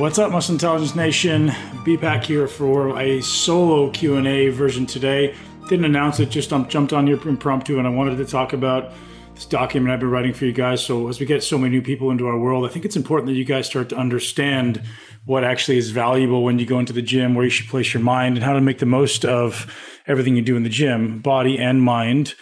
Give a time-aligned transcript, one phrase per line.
[0.00, 1.48] What's up, Muscle Intelligence Nation?
[1.84, 5.34] BPAC here for a solo Q&A version today.
[5.68, 8.94] Didn't announce it, just um, jumped on here impromptu and I wanted to talk about
[9.34, 10.82] this document I've been writing for you guys.
[10.82, 13.26] So as we get so many new people into our world, I think it's important
[13.26, 14.82] that you guys start to understand
[15.26, 18.02] what actually is valuable when you go into the gym, where you should place your
[18.02, 19.70] mind, and how to make the most of
[20.06, 22.34] everything you do in the gym, body and mind.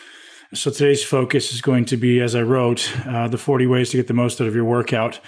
[0.55, 3.97] So today's focus is going to be, as I wrote, uh, the 40 ways to
[3.97, 5.19] get the most out of your workout.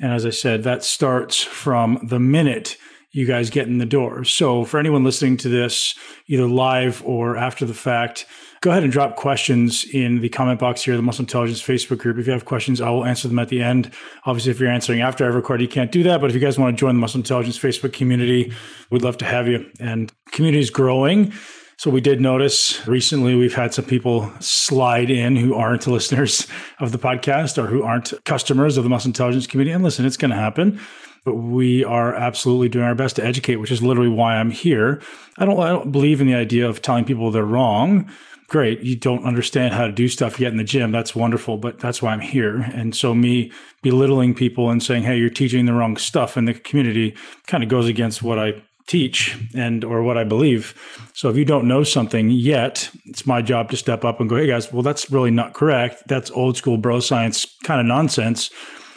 [0.00, 2.76] And as I said, that starts from the minute
[3.10, 4.22] you guys get in the door.
[4.24, 5.94] So for anyone listening to this,
[6.26, 8.26] either live or after the fact,
[8.60, 12.18] go ahead and drop questions in the comment box here, the Muscle Intelligence Facebook group.
[12.18, 13.90] If you have questions, I will answer them at the end.
[14.26, 16.20] Obviously, if you're answering after I record, you can't do that.
[16.20, 18.52] But if you guys want to join the Muscle Intelligence Facebook community,
[18.90, 19.70] we'd love to have you.
[19.80, 21.32] And community is growing.
[21.78, 26.46] So we did notice recently we've had some people slide in who aren't listeners
[26.80, 29.72] of the podcast or who aren't customers of the Muscle Intelligence community.
[29.72, 30.80] And listen, it's going to happen
[31.24, 35.02] but we are absolutely doing our best to educate, which is literally why I'm here.
[35.36, 38.10] I don't, I don't believe in the idea of telling people they're wrong
[38.48, 38.80] great.
[38.80, 40.90] You don't understand how to do stuff yet in the gym.
[40.90, 42.56] That's wonderful, but that's why I'm here.
[42.56, 46.54] And so me belittling people and saying, "Hey, you're teaching the wrong stuff in the
[46.54, 47.14] community,"
[47.46, 50.74] kind of goes against what I teach and or what I believe.
[51.12, 54.36] So if you don't know something yet, it's my job to step up and go,
[54.36, 56.02] "Hey guys, well that's really not correct.
[56.08, 58.50] That's old school bro science kind of nonsense."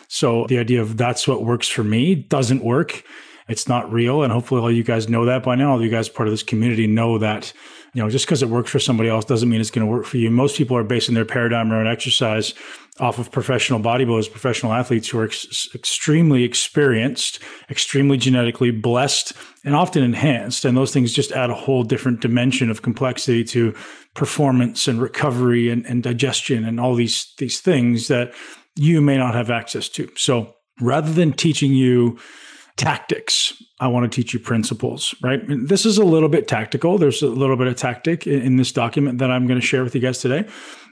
[0.08, 3.04] So the idea of that's what works for me doesn't work.
[3.48, 5.74] It's not real and hopefully all you guys know that by now.
[5.74, 7.54] All you guys part of this community know that
[7.94, 10.06] you know, just because it works for somebody else doesn't mean it's going to work
[10.06, 10.32] for you.
[10.32, 12.54] Most people are basing their paradigm around exercise
[13.02, 19.34] off of professional bodybuilders, professional athletes who are ex- extremely experienced, extremely genetically blessed,
[19.66, 20.64] and often enhanced.
[20.64, 23.74] And those things just add a whole different dimension of complexity to
[24.14, 28.34] performance and recovery and, and digestion and all these these things that
[28.76, 30.10] you may not have access to.
[30.16, 32.20] So rather than teaching you
[32.78, 33.62] tactics.
[33.80, 35.42] I want to teach you principles, right?
[35.48, 36.98] And this is a little bit tactical.
[36.98, 39.84] There's a little bit of tactic in, in this document that I'm going to share
[39.84, 40.48] with you guys today.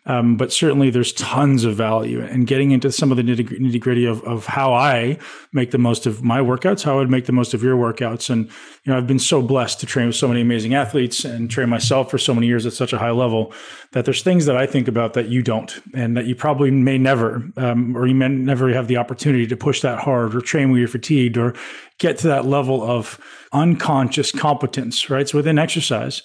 [0.10, 4.06] Um, but certainly there's tons of value and getting into some of the nitty gritty
[4.06, 5.20] of, of how I
[5.54, 8.28] make the most of my workouts, how I would make the most of your workouts.
[8.28, 11.48] And, you know, I've been so blessed to train with so many amazing athletes and
[11.48, 13.54] train myself for so many years at such a high level
[13.92, 16.98] that there's things that I think about that you don't, and that you probably may
[16.98, 20.72] never, um, or you may never have the opportunity to push that hard or train
[20.72, 21.54] when you're fatigued or
[22.00, 23.20] get to that level of
[23.54, 25.30] unconscious competence, right?
[25.30, 26.24] So within exercise,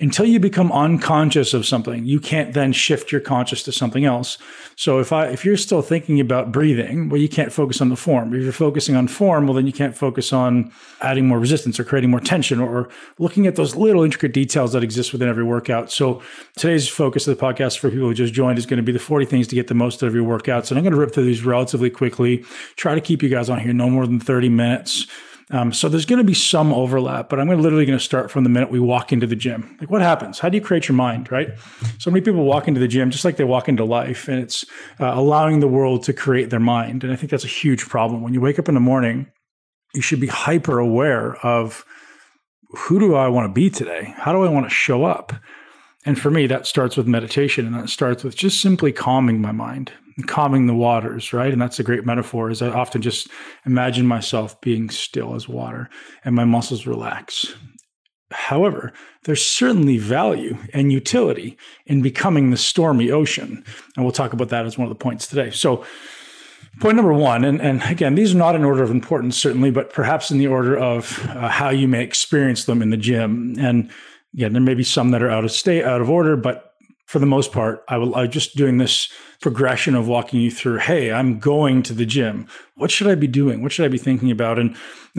[0.00, 4.38] until you become unconscious of something you can't then shift your conscious to something else.
[4.76, 7.96] So if i if you're still thinking about breathing well you can't focus on the
[7.96, 8.34] form.
[8.34, 11.84] If you're focusing on form well then you can't focus on adding more resistance or
[11.84, 12.88] creating more tension or
[13.18, 15.92] looking at those little intricate details that exist within every workout.
[15.92, 16.22] So
[16.56, 18.98] today's focus of the podcast for people who just joined is going to be the
[18.98, 20.70] 40 things to get the most out of your workouts.
[20.70, 22.44] And i'm going to rip through these relatively quickly
[22.76, 25.06] try to keep you guys on here no more than 30 minutes
[25.50, 28.44] um, so there's going to be some overlap, but I'm literally going to start from
[28.44, 29.76] the minute we walk into the gym.
[29.78, 30.38] Like, what happens?
[30.38, 31.50] How do you create your mind, right?
[31.98, 34.64] So many people walk into the gym just like they walk into life, and it's
[34.98, 37.04] uh, allowing the world to create their mind.
[37.04, 38.22] And I think that's a huge problem.
[38.22, 39.26] When you wake up in the morning,
[39.94, 41.84] you should be hyper aware of
[42.70, 44.14] who do I want to be today?
[44.16, 45.32] How do I want to show up?
[46.06, 49.52] And for me, that starts with meditation, and that starts with just simply calming my
[49.52, 49.92] mind
[50.22, 51.52] calming the waters, right?
[51.52, 52.50] And that's a great metaphor.
[52.50, 53.28] Is I often just
[53.66, 55.90] imagine myself being still as water
[56.24, 57.54] and my muscles relax.
[58.30, 58.92] However,
[59.24, 63.64] there's certainly value and utility in becoming the stormy ocean.
[63.96, 65.50] And we'll talk about that as one of the points today.
[65.50, 65.84] So,
[66.80, 69.92] point number one, and, and again, these are not in order of importance, certainly, but
[69.92, 73.54] perhaps in the order of uh, how you may experience them in the gym.
[73.58, 73.90] And
[74.32, 76.74] yeah, there may be some that are out of state, out of order, but
[77.06, 79.08] for the most part, I will I'm just doing this
[79.44, 82.48] progression of walking you through, hey, I'm going to the gym.
[82.76, 83.60] What should I be doing?
[83.60, 84.58] What should I be thinking about?
[84.58, 84.74] And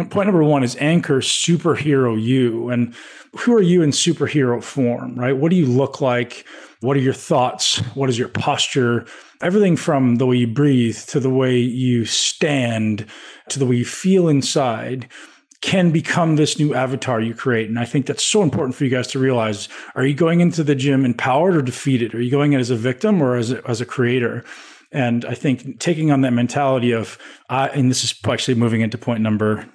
[0.09, 2.69] point number one is anchor superhero you.
[2.69, 2.95] And
[3.37, 5.37] who are you in superhero form, right?
[5.37, 6.43] What do you look like?
[6.79, 7.77] What are your thoughts?
[7.93, 9.05] What is your posture?
[9.43, 13.05] Everything from the way you breathe to the way you stand
[13.49, 15.07] to the way you feel inside
[15.61, 17.69] can become this new avatar you create.
[17.69, 19.67] And I think that's so important for you guys to realize.
[19.95, 22.13] Are you going into the gym empowered or defeated?
[22.13, 24.43] Are you going in as a victim or as a, as a creator?
[24.91, 27.17] And I think taking on that mentality of,
[27.49, 29.67] uh, and this is actually moving into point number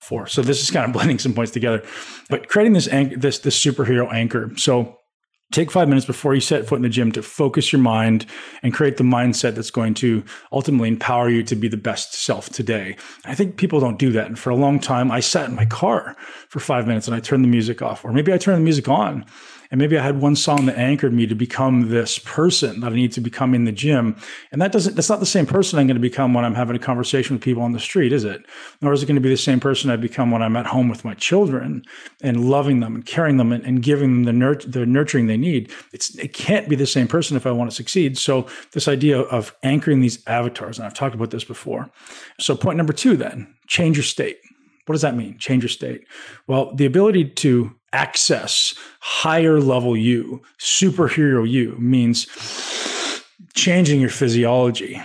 [0.00, 0.26] four.
[0.26, 1.82] So this is kind of blending some points together,
[2.28, 4.50] but creating this anch- this this superhero anchor.
[4.56, 4.98] So
[5.54, 8.26] Take five minutes before you set foot in the gym to focus your mind
[8.64, 12.48] and create the mindset that's going to ultimately empower you to be the best self
[12.50, 12.96] today.
[13.24, 14.26] I think people don't do that.
[14.26, 16.16] And for a long time, I sat in my car
[16.48, 18.88] for five minutes and I turned the music off, or maybe I turned the music
[18.88, 19.24] on
[19.70, 22.94] And maybe I had one song that anchored me to become this person that I
[22.94, 24.16] need to become in the gym.
[24.52, 26.76] And that doesn't, that's not the same person I'm going to become when I'm having
[26.76, 28.44] a conversation with people on the street, is it?
[28.80, 30.88] Nor is it going to be the same person I become when I'm at home
[30.88, 31.82] with my children
[32.22, 35.36] and loving them and caring them and, and giving them the, nur- the nurturing they
[35.36, 35.72] need.
[35.92, 38.18] It's, it can't be the same person if I want to succeed.
[38.18, 41.90] So this idea of anchoring these avatars, and I've talked about this before.
[42.38, 44.38] So point number two, then change your state.
[44.86, 45.38] What does that mean?
[45.38, 46.06] Change your state.
[46.46, 52.26] Well, the ability to access higher level you, superhero you, means
[53.54, 55.00] changing your physiology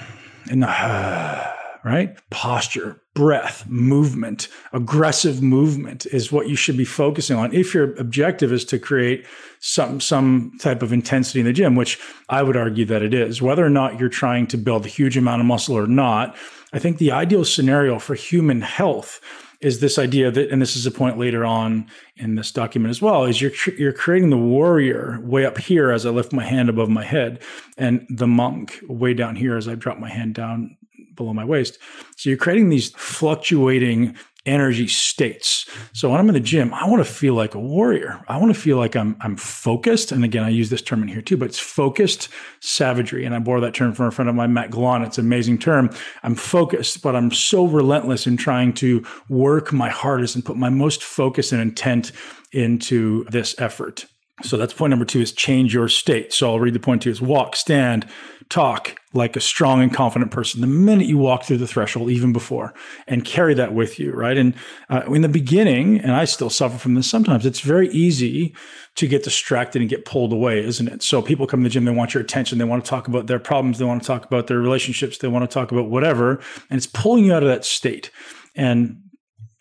[0.49, 1.53] and uh,
[1.83, 7.93] right posture, breath, movement, aggressive movement is what you should be focusing on if your
[7.95, 9.25] objective is to create
[9.59, 13.41] some some type of intensity in the gym, which I would argue that it is.
[13.41, 16.35] Whether or not you're trying to build a huge amount of muscle or not,
[16.73, 19.21] I think the ideal scenario for human health
[19.61, 23.01] is this idea that, and this is a point later on in this document as
[23.01, 26.69] well, is you're you're creating the warrior way up here as I lift my hand
[26.69, 27.41] above my head,
[27.77, 30.77] and the monk way down here as I drop my hand down
[31.15, 31.77] below my waist.
[32.15, 34.15] So you're creating these fluctuating
[34.45, 35.69] energy states.
[35.93, 38.23] So when I'm in the gym, I want to feel like a warrior.
[38.27, 40.11] I want to feel like I'm I'm focused.
[40.11, 43.25] And again, I use this term in here too, but it's focused savagery.
[43.25, 45.03] And I borrow that term from a friend of mine, Matt Glon.
[45.03, 45.89] It's an amazing term.
[46.23, 50.69] I'm focused, but I'm so relentless in trying to work my hardest and put my
[50.69, 52.11] most focus and intent
[52.51, 54.05] into this effort.
[54.43, 56.33] So that's point number two is change your state.
[56.33, 58.07] So I'll read the point two is walk, stand,
[58.49, 62.33] talk like a strong and confident person the minute you walk through the threshold, even
[62.33, 62.73] before,
[63.07, 64.37] and carry that with you, right?
[64.37, 64.53] And
[64.89, 68.55] uh, in the beginning, and I still suffer from this sometimes, it's very easy
[68.95, 71.03] to get distracted and get pulled away, isn't it?
[71.03, 73.27] So people come to the gym, they want your attention, they want to talk about
[73.27, 76.39] their problems, they want to talk about their relationships, they want to talk about whatever,
[76.69, 78.11] and it's pulling you out of that state.
[78.55, 79.08] And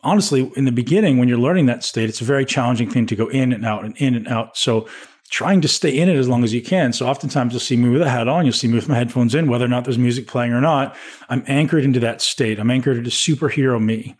[0.09, 3.17] honestly, in the beginning, when you're learning that state, it's a very challenging thing to
[3.17, 4.57] go in and out and in and out.
[4.57, 4.89] So
[5.31, 6.93] trying to stay in it as long as you can.
[6.93, 9.35] So oftentimes you'll see me with a hat on, you'll see me with my headphones
[9.35, 10.97] in, whether or not there's music playing or not.
[11.29, 12.59] I'm anchored into that state.
[12.59, 14.17] I'm anchored into superhero me.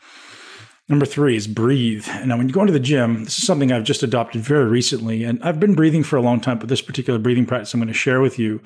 [0.89, 2.07] Number three is breathe.
[2.09, 4.65] And now, when you go into the gym, this is something I've just adopted very
[4.65, 7.81] recently, and I've been breathing for a long time, but this particular breathing practice I'm
[7.81, 8.63] going to share with you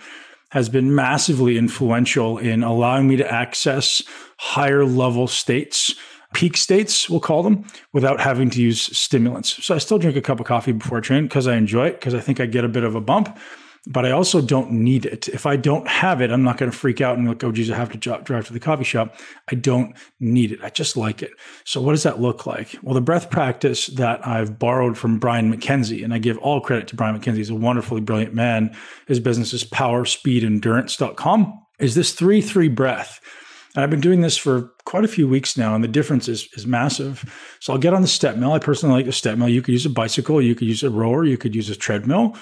[0.50, 4.02] has been massively influential in allowing me to access
[4.36, 5.94] higher level states
[6.32, 9.64] peak states, we'll call them, without having to use stimulants.
[9.64, 12.00] So I still drink a cup of coffee before I train because I enjoy it,
[12.00, 13.38] because I think I get a bit of a bump,
[13.86, 15.28] but I also don't need it.
[15.28, 17.68] If I don't have it, I'm not going to freak out and like, oh, geez,
[17.68, 19.16] I have to drive to the coffee shop.
[19.50, 20.60] I don't need it.
[20.62, 21.32] I just like it.
[21.64, 22.76] So what does that look like?
[22.82, 26.86] Well, the breath practice that I've borrowed from Brian McKenzie, and I give all credit
[26.88, 27.38] to Brian McKenzie.
[27.38, 28.72] He's a wonderfully brilliant man.
[29.08, 33.20] His business is powerspeedendurance.com, is this 3-3 breath.
[33.74, 36.48] And I've been doing this for quite a few weeks now, and the difference is
[36.54, 37.24] is massive.
[37.60, 38.52] So I'll get on the step mill.
[38.52, 39.48] I personally like the step mill.
[39.48, 42.36] You could use a bicycle, you could use a rower, you could use a treadmill.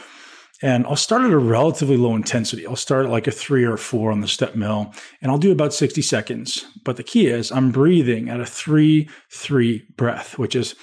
[0.63, 2.67] And I'll start at a relatively low intensity.
[2.67, 4.93] I'll start at like a three or four on the step mill,
[5.23, 6.67] and I'll do about 60 seconds.
[6.85, 10.75] But the key is I'm breathing at a three, three breath, which is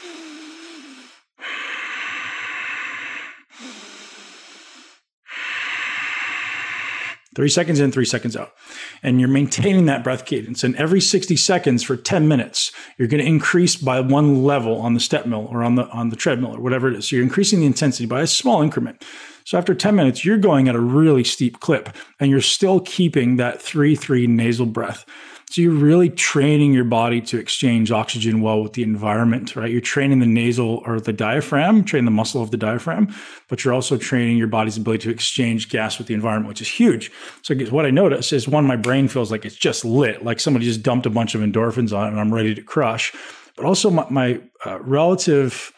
[7.37, 8.51] three seconds in, three seconds out.
[9.03, 10.63] And you're maintaining that breath cadence.
[10.63, 14.95] And every 60 seconds for 10 minutes, you're going to increase by one level on
[14.95, 17.07] the step mill or on the on the treadmill or whatever it is.
[17.07, 19.05] So you're increasing the intensity by a small increment.
[19.43, 23.35] So after 10 minutes, you're going at a really steep clip and you're still keeping
[23.35, 25.05] that 3-3 nasal breath.
[25.49, 29.71] So you're really training your body to exchange oxygen well with the environment, right?
[29.71, 33.15] You're training the nasal or the diaphragm, training the muscle of the diaphragm,
[33.47, 36.67] but you're also training your body's ability to exchange gas with the environment, which is
[36.67, 37.13] huge.
[37.43, 40.65] So what I notice is one, my brain feels like it's just lit, like somebody
[40.65, 43.13] just dumped a bunch of endorphins on it and I'm ready to crush.
[43.55, 45.71] But also my, my uh, relative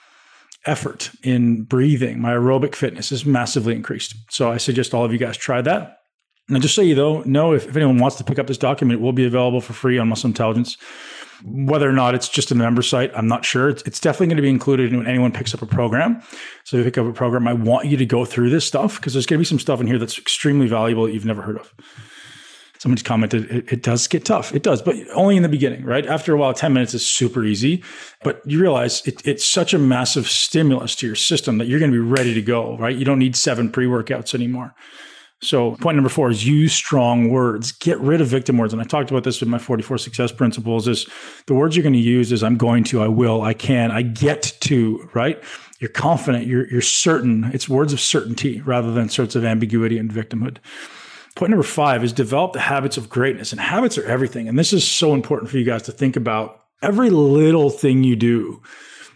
[0.66, 4.16] effort in breathing, my aerobic fitness is massively increased.
[4.32, 5.99] So I suggest all of you guys try that.
[6.50, 9.00] And just so you though, know if, if anyone wants to pick up this document,
[9.00, 10.78] it will be available for free on Muscle Intelligence.
[11.46, 13.70] Whether or not it's just in a member site, I'm not sure.
[13.70, 16.22] It's, it's definitely going to be included in when anyone picks up a program.
[16.66, 18.98] So if you pick up a program, I want you to go through this stuff
[18.98, 21.42] because there's going to be some stuff in here that's extremely valuable that you've never
[21.42, 21.74] heard of.
[22.80, 24.56] Somebody's commented, it, it, does get tough.
[24.56, 26.06] It does, but only in the beginning, right?
[26.06, 27.84] After a while, 10 minutes is super easy.
[28.24, 31.92] But you realize it, it's such a massive stimulus to your system that you're going
[31.92, 32.96] to be ready to go, right?
[32.96, 34.74] You don't need seven pre workouts anymore.
[35.42, 37.72] So, point number four is use strong words.
[37.72, 38.74] Get rid of victim words.
[38.74, 41.08] And I talked about this with my 44 success principles is
[41.46, 44.02] the words you're going to use is I'm going to, I will, I can, I
[44.02, 45.42] get to, right?
[45.80, 47.46] You're confident, you're, you're certain.
[47.54, 50.58] It's words of certainty rather than sorts of ambiguity and victimhood.
[51.36, 53.54] Point number five is develop the habits of greatness.
[53.54, 54.50] And habits are everything.
[54.50, 58.18] And this is so important for you guys to think about every little thing you
[58.18, 58.62] do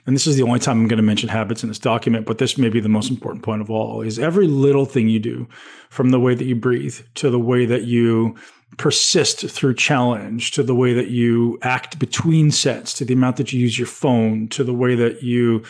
[0.06, 2.38] and this is the only time I'm going to mention habits in this document, but
[2.38, 5.48] this may be the most important point of all, is every little thing you do,
[5.90, 8.36] from the way that you breathe to the way that you
[8.78, 13.54] persist through challenge to the way that you act between sets to the amount that
[13.54, 15.64] you use your phone to the way that you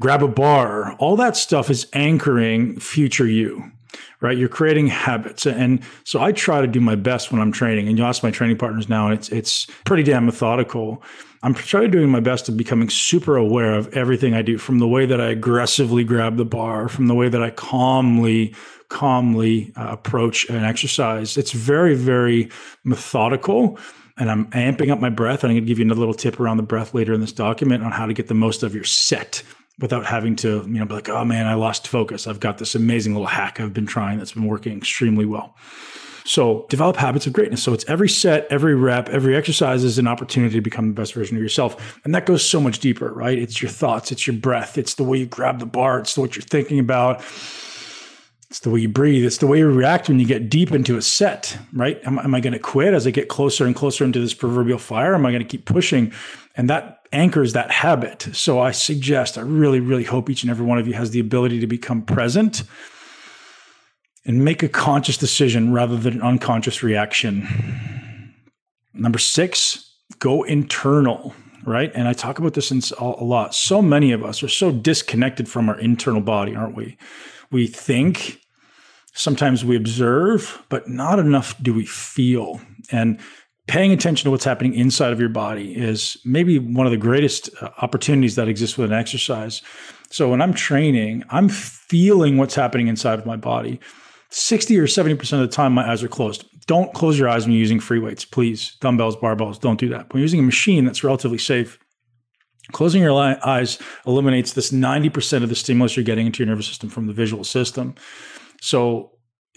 [0.00, 3.72] grab a bar all that stuff is anchoring future you
[4.20, 4.38] right?
[4.38, 5.46] You're creating habits.
[5.46, 7.88] And so i try to do my best when i'm training.
[7.88, 11.02] And you ask my training partners now and it's it's pretty damn methodical
[11.42, 14.88] i'm trying doing my best of becoming super aware of everything i do from the
[14.88, 18.54] way that i aggressively grab the bar from the way that i calmly
[18.92, 21.38] calmly uh, approach an exercise.
[21.38, 22.50] It's very, very
[22.84, 23.78] methodical.
[24.18, 25.42] And I'm amping up my breath.
[25.42, 27.32] And I'm going to give you another little tip around the breath later in this
[27.32, 29.42] document on how to get the most of your set
[29.80, 32.26] without having to, you know, be like, oh man, I lost focus.
[32.26, 35.56] I've got this amazing little hack I've been trying that's been working extremely well.
[36.24, 37.62] So develop habits of greatness.
[37.62, 41.14] So it's every set, every rep, every exercise is an opportunity to become the best
[41.14, 42.00] version of yourself.
[42.04, 43.38] And that goes so much deeper, right?
[43.38, 46.36] It's your thoughts, it's your breath, it's the way you grab the bar, it's what
[46.36, 47.22] you're thinking about
[48.52, 49.24] it's the way you breathe.
[49.24, 51.98] It's the way you react when you get deep into a set, right?
[52.04, 54.76] Am, am I going to quit as I get closer and closer into this proverbial
[54.76, 55.14] fire?
[55.14, 56.12] Am I going to keep pushing?
[56.54, 58.28] And that anchors that habit.
[58.34, 61.20] So I suggest, I really, really hope each and every one of you has the
[61.20, 62.64] ability to become present
[64.24, 67.46] and make a conscious decision rather than an unconscious reaction.
[68.94, 71.92] Number six, go internal right?
[71.94, 73.54] And I talk about this in a lot.
[73.54, 76.96] So many of us are so disconnected from our internal body, aren't we?
[77.50, 78.40] We think
[79.14, 82.60] sometimes we observe, but not enough do we feel.
[82.90, 83.18] And
[83.68, 87.50] paying attention to what's happening inside of your body is maybe one of the greatest
[87.60, 89.62] uh, opportunities that exists with an exercise.
[90.10, 93.80] So when I'm training, I'm feeling what's happening inside of my body.
[94.32, 96.44] 60 or 70% of the time, my eyes are closed.
[96.66, 98.76] Don't close your eyes when you're using free weights, please.
[98.80, 100.12] Dumbbells, barbells, don't do that.
[100.12, 101.78] When you're using a machine that's relatively safe,
[102.72, 103.12] closing your
[103.46, 107.12] eyes eliminates this 90% of the stimulus you're getting into your nervous system from the
[107.12, 107.94] visual system.
[108.62, 109.10] So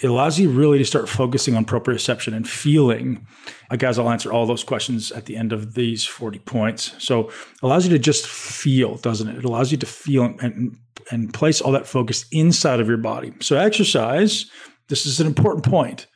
[0.03, 3.25] it allows you really to start focusing on proprioception and feeling.
[3.71, 6.93] Uh, guys, I'll answer all those questions at the end of these 40 points.
[6.97, 9.37] So it allows you to just feel, doesn't it?
[9.37, 10.77] It allows you to feel and,
[11.11, 13.33] and place all that focus inside of your body.
[13.39, 14.49] So exercise,
[14.87, 16.07] this is an important point,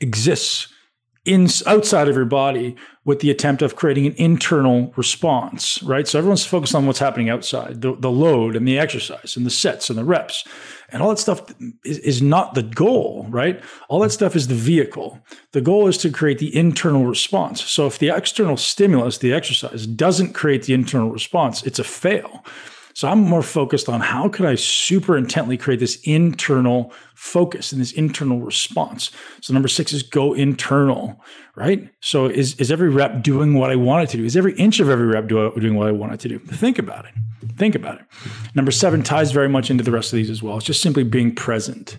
[0.00, 0.68] exists
[1.24, 2.74] in outside of your body
[3.04, 6.08] with the attempt of creating an internal response, right?
[6.08, 9.50] So everyone's focused on what's happening outside, the, the load and the exercise and the
[9.50, 10.44] sets and the reps.
[10.90, 11.42] And all that stuff
[11.84, 13.62] is, is not the goal, right?
[13.88, 15.20] All that stuff is the vehicle.
[15.52, 17.62] The goal is to create the internal response.
[17.62, 22.44] So if the external stimulus, the exercise, doesn't create the internal response, it's a fail.
[22.94, 27.80] So I'm more focused on how could I super intently create this internal focus and
[27.80, 29.10] this internal response.
[29.40, 31.20] So number six is go internal,
[31.56, 31.88] right?
[32.00, 34.24] So is is every rep doing what I want it to do?
[34.24, 36.38] Is every inch of every rep doing what I want it to do?
[36.38, 37.12] Think about it.
[37.56, 38.06] Think about it.
[38.54, 40.56] Number seven ties very much into the rest of these as well.
[40.56, 41.98] It's just simply being present.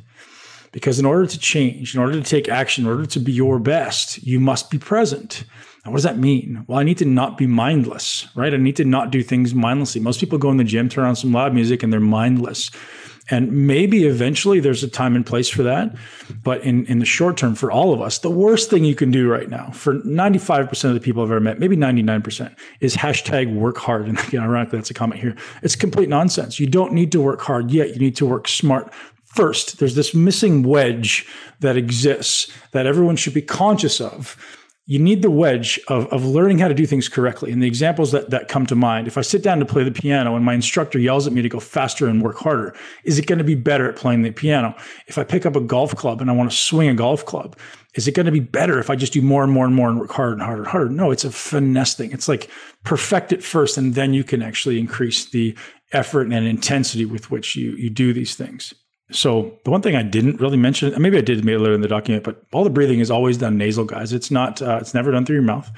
[0.72, 3.60] Because in order to change, in order to take action, in order to be your
[3.60, 5.44] best, you must be present.
[5.86, 6.63] What does that mean?
[6.68, 8.54] Well, I need to not be mindless, right?
[8.54, 10.00] I need to not do things mindlessly.
[10.00, 12.72] Most people go in the gym, turn on some loud music, and they're mindless.
[13.30, 15.94] And maybe eventually there's a time and place for that.
[16.42, 19.12] But in, in the short term, for all of us, the worst thing you can
[19.12, 23.54] do right now for 95% of the people I've ever met, maybe 99%, is hashtag
[23.54, 24.08] work hard.
[24.13, 25.36] And again, ironically, that's a comment here.
[25.63, 26.60] It's complete nonsense.
[26.60, 27.90] You don't need to work hard yet.
[27.90, 28.94] You need to work smart
[29.25, 29.80] first.
[29.80, 31.28] There's this missing wedge
[31.60, 34.38] that exists that everyone should be conscious of
[34.86, 37.52] you need the wedge of, of learning how to do things correctly.
[37.54, 39.92] And the examples that, that come to mind, if I sit down to play the
[39.92, 42.75] piano and my instructor yells at me to go faster and work harder,
[43.06, 44.75] is it going to be better at playing the piano?
[45.08, 47.56] If I pick up a golf club and I want to swing a golf club,
[47.96, 49.88] is it going to be better if I just do more and more and more
[49.88, 50.90] and work harder and harder and harder?
[50.90, 52.12] No, it's a finesse thing.
[52.12, 52.50] It's like
[52.84, 55.56] perfect it first, and then you can actually increase the
[55.94, 58.74] effort and intensity with which you, you do these things.
[59.12, 62.24] So the one thing I didn't really mention, maybe I did later in the document,
[62.24, 64.13] but all the breathing is always done nasal, guys.
[64.13, 65.72] It's not, uh, it's never done through your mouth.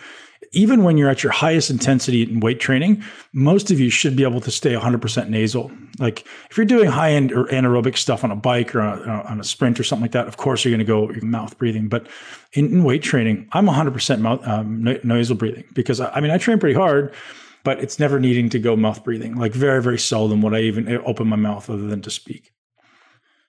[0.52, 3.04] Even when you're at your highest intensity in weight training,
[3.34, 5.72] most of you should be able to stay 100% nasal.
[6.00, 9.24] Like if you're doing high end or anaerobic stuff on a bike or on a,
[9.24, 11.90] on a sprint or something like that, of course you're going to go mouth breathing.
[11.90, 12.08] But
[12.54, 16.38] in, in weight training, I'm 100% mouth, um, nasal breathing because I, I mean I
[16.38, 17.14] train pretty hard
[17.66, 19.36] but it's never needing to go mouth breathing.
[19.36, 22.54] Like very, very seldom would I even open my mouth other than to speak.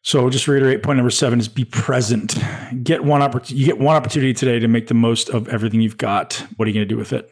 [0.07, 2.37] So just reiterate point number seven is be present.
[2.85, 3.57] Get one opportunity.
[3.57, 6.35] You get one opportunity today to make the most of everything you've got.
[6.55, 7.29] What are you going to do with it?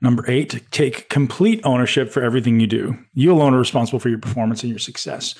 [0.00, 2.98] Number eight, take complete ownership for everything you do.
[3.14, 5.36] You alone are responsible for your performance and your success.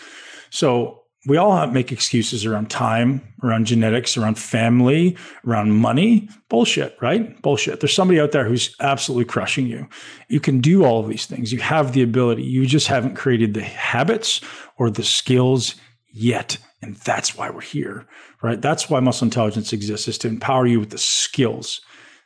[0.51, 6.29] So we all make excuses around time, around genetics, around family, around money.
[6.51, 7.43] Bullshit, right?
[7.43, 7.81] Bullshit.
[7.81, 9.89] There's somebody out there who's absolutely crushing you.
[10.29, 11.53] You can do all of these things.
[11.53, 12.45] You have the ability.
[12.45, 14.41] You just haven't created the habits
[14.79, 15.75] or the skills
[16.15, 16.57] yet.
[16.81, 18.07] And that's why we're here,
[18.43, 18.61] right?
[18.61, 21.81] That's why muscle intelligence exists is to empower you with the skills,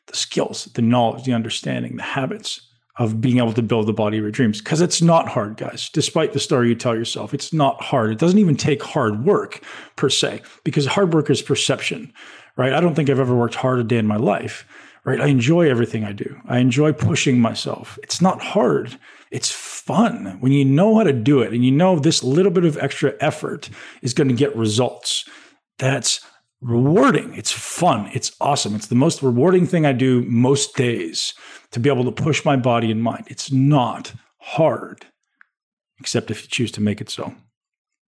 [0.07, 2.61] the skills, the knowledge, the understanding, the habits
[2.99, 4.59] of being able to build the body of your dreams.
[4.59, 5.89] Because it's not hard, guys.
[5.93, 8.11] Despite the story you tell yourself, it's not hard.
[8.11, 9.63] It doesn't even take hard work
[9.95, 12.13] per se, because hard work is perception,
[12.57, 12.73] right?
[12.73, 14.67] I don't think I've ever worked hard a day in my life,
[15.05, 15.21] right?
[15.21, 16.41] I enjoy everything I do.
[16.49, 18.01] I enjoy pushing myself.
[18.03, 18.99] It's not hard.
[19.31, 19.49] It's
[19.89, 22.77] fun when you know how to do it and you know this little bit of
[22.77, 23.71] extra effort
[24.03, 25.27] is going to get results.
[25.79, 26.21] That's
[26.61, 27.33] rewarding.
[27.35, 28.11] It's fun.
[28.13, 28.75] It's awesome.
[28.75, 31.33] It's the most rewarding thing I do most days
[31.71, 33.25] to be able to push my body and mind.
[33.29, 35.07] It's not hard,
[35.99, 37.35] except if you choose to make it so.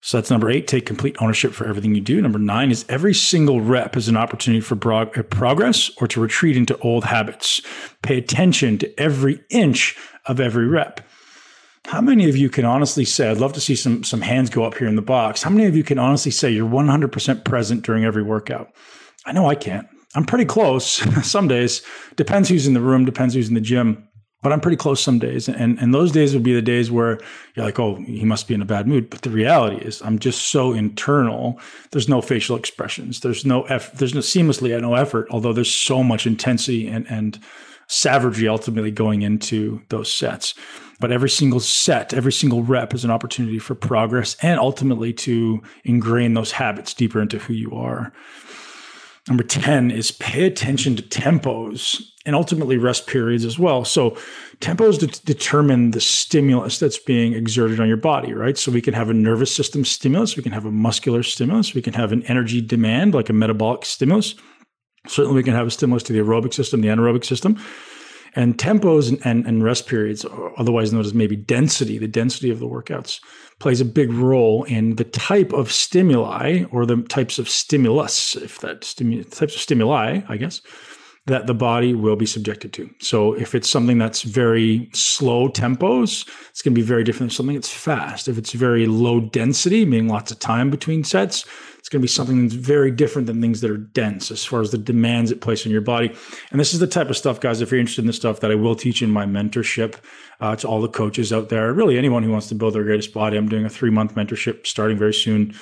[0.02, 2.20] So that's number eight, take complete ownership for everything you do.
[2.20, 6.58] Number nine is every single rep is an opportunity for uh, progress or to retreat
[6.58, 7.62] into old habits.
[8.02, 11.00] Pay attention to every inch of every rep.
[11.86, 14.64] How many of you can honestly say, I'd love to see some, some hands go
[14.64, 15.42] up here in the box.
[15.42, 18.72] How many of you can honestly say you're 100% present during every workout?
[19.26, 19.88] I know I can't.
[20.14, 20.86] I'm pretty close
[21.28, 21.82] some days.
[22.16, 24.08] Depends who's in the room, depends who's in the gym.
[24.42, 25.48] But I'm pretty close some days.
[25.48, 27.20] And, and those days would be the days where
[27.54, 29.08] you're like, oh, he must be in a bad mood.
[29.08, 31.60] But the reality is, I'm just so internal.
[31.92, 33.20] There's no facial expressions.
[33.20, 37.38] There's no, eff- there's no seamlessly, no effort, although there's so much intensity and, and
[37.92, 40.54] savagery ultimately going into those sets.
[41.00, 45.62] But every single set, every single rep is an opportunity for progress and ultimately to
[45.84, 48.12] ingrain those habits deeper into who you are.
[49.28, 53.84] Number 10 is pay attention to tempos and ultimately rest periods as well.
[53.84, 54.16] So,
[54.60, 58.58] tempos de- determine the stimulus that's being exerted on your body, right?
[58.58, 61.82] So, we can have a nervous system stimulus, we can have a muscular stimulus, we
[61.82, 64.34] can have an energy demand like a metabolic stimulus.
[65.06, 67.58] Certainly, we can have a stimulus to the aerobic system, the anaerobic system.
[68.34, 70.24] And tempos and, and, and rest periods,
[70.56, 73.20] otherwise known as maybe density, the density of the workouts,
[73.58, 78.60] plays a big role in the type of stimuli or the types of stimulus, if
[78.60, 80.62] that stimu- types of stimuli, I guess,
[81.26, 82.90] that the body will be subjected to.
[83.00, 87.36] So if it's something that's very slow tempos, it's going to be very different than
[87.36, 88.28] something that's fast.
[88.28, 91.44] If it's very low density, meaning lots of time between sets,
[91.92, 94.70] going to be something that's very different than things that are dense as far as
[94.70, 96.08] the demands it places on your body.
[96.50, 98.50] And this is the type of stuff, guys, if you're interested in this stuff that
[98.50, 99.96] I will teach in my mentorship
[100.40, 103.12] uh, to all the coaches out there, really anyone who wants to build their greatest
[103.12, 103.36] body.
[103.36, 105.54] I'm doing a three month mentorship starting very soon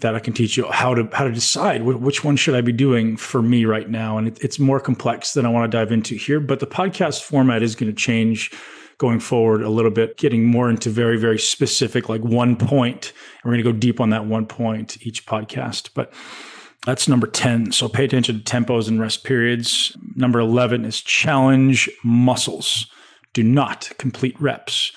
[0.00, 2.72] that I can teach you how to how to decide which one should I be
[2.72, 4.18] doing for me right now.
[4.18, 7.22] And it, it's more complex than I want to dive into here, but the podcast
[7.22, 8.50] format is going to change
[9.02, 13.12] going forward a little bit, getting more into very very specific, like one point.
[13.42, 16.14] And we're going to go deep on that one point each podcast, but.
[16.84, 17.70] That's number 10.
[17.70, 19.96] So pay attention to tempos and rest periods.
[20.16, 22.90] Number 11 is challenge muscles.
[23.34, 24.90] Do not complete reps.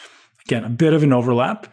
[0.47, 1.71] Again, a bit of an overlap,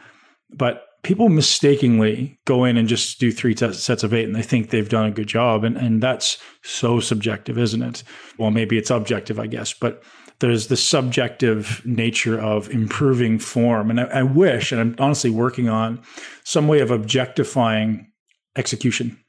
[0.51, 4.43] but people mistakenly go in and just do three t- sets of eight and they
[4.43, 5.65] think they've done a good job.
[5.65, 8.03] And, and that's so subjective, isn't it?
[8.37, 10.03] Well, maybe it's objective, I guess, but
[10.43, 13.91] there's the subjective nature of improving form.
[13.91, 16.03] And I, I wish, and I'm honestly working on
[16.45, 18.13] some way of objectifying
[18.57, 19.23] execution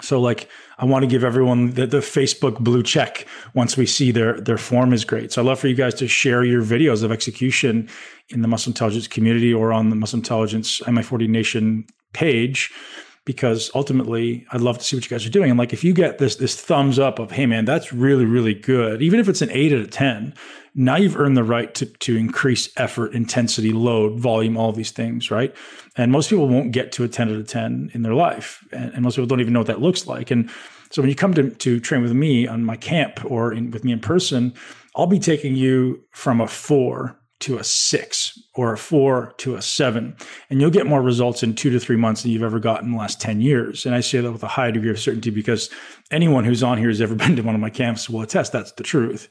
[0.00, 4.10] so like I want to give everyone the, the, Facebook blue check once we see
[4.10, 5.32] their their form is great.
[5.32, 7.88] So I'd love for you guys to share your videos of execution
[8.28, 12.70] in the Muscle Intelligence community or on the Muscle Intelligence MI40 Nation page
[13.28, 15.50] because ultimately I'd love to see what you guys are doing.
[15.50, 18.54] And like if you get this this thumbs up of, hey man, that's really, really
[18.54, 20.32] good, even if it's an eight out of 10,
[20.74, 25.30] now you've earned the right to, to increase effort, intensity, load, volume, all these things,
[25.30, 25.54] right?
[25.94, 28.66] And most people won't get to a 10 out of 10 in their life.
[28.72, 30.30] And, and most people don't even know what that looks like.
[30.30, 30.48] And
[30.90, 33.84] so when you come to, to train with me on my camp or in, with
[33.84, 34.54] me in person,
[34.96, 39.62] I'll be taking you from a four to a six or a four to a
[39.62, 40.16] seven.
[40.50, 42.92] And you'll get more results in two to three months than you've ever gotten in
[42.92, 43.86] the last 10 years.
[43.86, 45.70] And I say that with a high degree of certainty because
[46.10, 48.72] anyone who's on here has ever been to one of my camps will attest that's
[48.72, 49.28] the truth.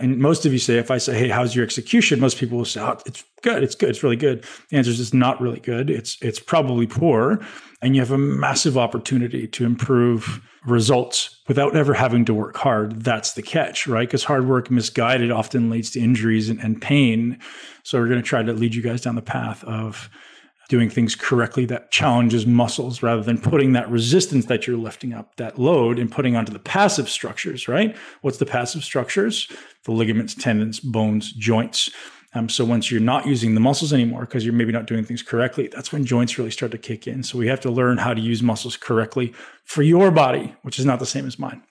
[0.00, 2.20] And most of you say, if I say, hey, how's your execution?
[2.20, 4.44] Most people will say, oh, it's good, it's good, it's really good.
[4.70, 5.90] The answer is it's not really good.
[5.90, 7.40] It's it's probably poor.
[7.82, 13.02] And you have a massive opportunity to improve results without ever having to work hard.
[13.02, 14.06] That's the catch, right?
[14.06, 17.38] Because hard work misguided often leads to injuries and, and pain.
[17.82, 20.10] So we're going to try to lead you guys down the path of
[20.68, 25.34] doing things correctly that challenges muscles rather than putting that resistance that you're lifting up,
[25.36, 27.96] that load, and putting onto the passive structures, right?
[28.20, 29.50] What's the passive structures?
[29.84, 31.90] The ligaments, tendons, bones, joints.
[32.34, 35.22] Um, so once you're not using the muscles anymore because you're maybe not doing things
[35.22, 37.22] correctly, that's when joints really start to kick in.
[37.22, 39.32] So we have to learn how to use muscles correctly
[39.64, 41.62] for your body, which is not the same as mine.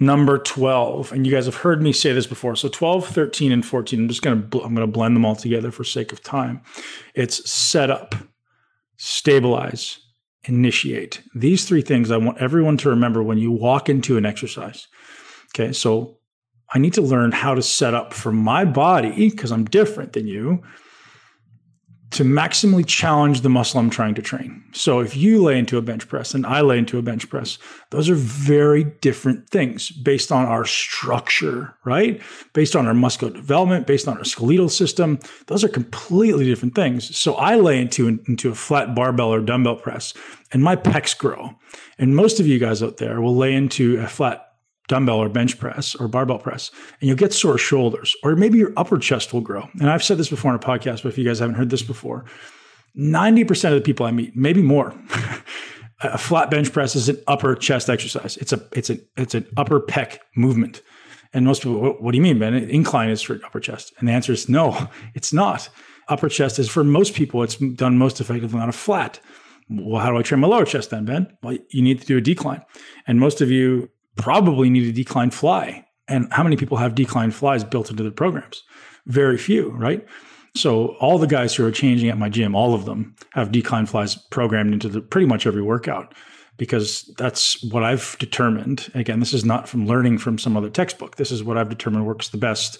[0.00, 2.54] Number 12, and you guys have heard me say this before.
[2.54, 5.34] So 12, 13, and 14, I'm just going to I'm going to blend them all
[5.34, 6.60] together for sake of time.
[7.14, 8.14] It's set up,
[8.96, 9.98] stabilize,
[10.44, 11.22] initiate.
[11.34, 14.86] These three things I want everyone to remember when you walk into an exercise.
[15.52, 16.18] Okay, so
[16.72, 20.28] I need to learn how to set up for my body because I'm different than
[20.28, 20.62] you
[22.10, 24.64] to maximally challenge the muscle I'm trying to train.
[24.72, 27.58] So if you lay into a bench press and I lay into a bench press,
[27.90, 32.20] those are very different things based on our structure, right?
[32.54, 35.18] Based on our muscular development, based on our skeletal system.
[35.48, 37.14] Those are completely different things.
[37.16, 40.14] So I lay into into a flat barbell or dumbbell press
[40.52, 41.54] and my pecs grow.
[41.98, 44.47] And most of you guys out there will lay into a flat
[44.88, 46.70] dumbbell or bench press or barbell press,
[47.00, 49.68] and you'll get sore shoulders, or maybe your upper chest will grow.
[49.80, 51.82] And I've said this before in a podcast, but if you guys haven't heard this
[51.82, 52.24] before,
[52.98, 54.94] 90% of the people I meet, maybe more,
[56.00, 58.36] a flat bench press is an upper chest exercise.
[58.38, 60.82] It's a it's a it's an upper pec movement.
[61.34, 62.54] And most people, what, what do you mean, Ben?
[62.54, 63.92] Incline is for upper chest.
[63.98, 65.68] And the answer is no, it's not.
[66.08, 69.20] Upper chest is for most people, it's done most effectively on a flat.
[69.68, 71.36] Well, how do I train my lower chest then, Ben?
[71.42, 72.62] Well, you need to do a decline.
[73.06, 75.84] And most of you probably need a decline fly.
[76.08, 78.62] And how many people have decline flies built into their programs?
[79.06, 80.06] Very few, right?
[80.54, 83.86] So all the guys who are changing at my gym, all of them have decline
[83.86, 86.14] flies programmed into the, pretty much every workout
[86.56, 88.90] because that's what I've determined.
[88.94, 91.16] Again, this is not from learning from some other textbook.
[91.16, 92.78] This is what I've determined works the best,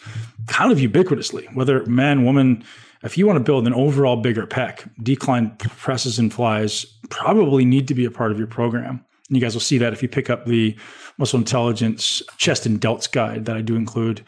[0.48, 2.64] kind of ubiquitously, whether man, woman.
[3.04, 7.86] If you want to build an overall bigger pec, decline presses and flies probably need
[7.88, 9.04] to be a part of your program.
[9.28, 10.76] And you guys will see that if you pick up the
[11.18, 14.24] Muscle Intelligence Chest and Delts Guide that I do include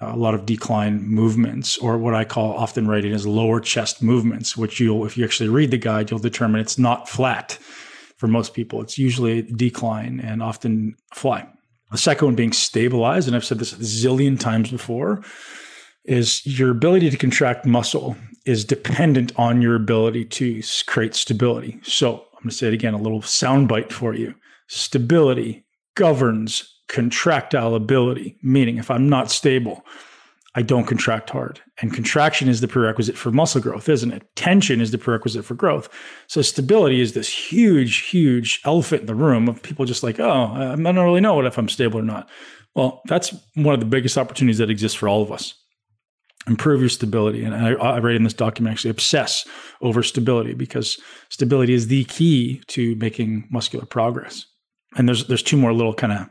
[0.00, 4.02] uh, a lot of decline movements, or what I call often writing as lower chest
[4.02, 7.58] movements, which you'll, if you actually read the guide, you'll determine it's not flat
[8.16, 8.82] for most people.
[8.82, 11.48] It's usually decline and often fly.
[11.92, 15.22] The second one being stabilized, and I've said this a zillion times before,
[16.04, 21.78] is your ability to contract muscle is dependent on your ability to create stability.
[21.82, 24.34] So I'm going to say it again, a little soundbite for you.
[24.74, 29.84] Stability governs contractile ability, meaning if I'm not stable,
[30.54, 31.60] I don't contract hard.
[31.82, 34.34] And contraction is the prerequisite for muscle growth, isn't it?
[34.34, 35.90] Tension is the prerequisite for growth.
[36.26, 40.54] So stability is this huge, huge elephant in the room of people just like, oh,
[40.54, 42.30] I don't really know what if I'm stable or not.
[42.74, 45.52] Well, that's one of the biggest opportunities that exists for all of us
[46.48, 47.44] improve your stability.
[47.44, 49.46] And I, I write in this document actually obsess
[49.82, 54.46] over stability because stability is the key to making muscular progress.
[54.96, 56.28] And there's there's two more little kind of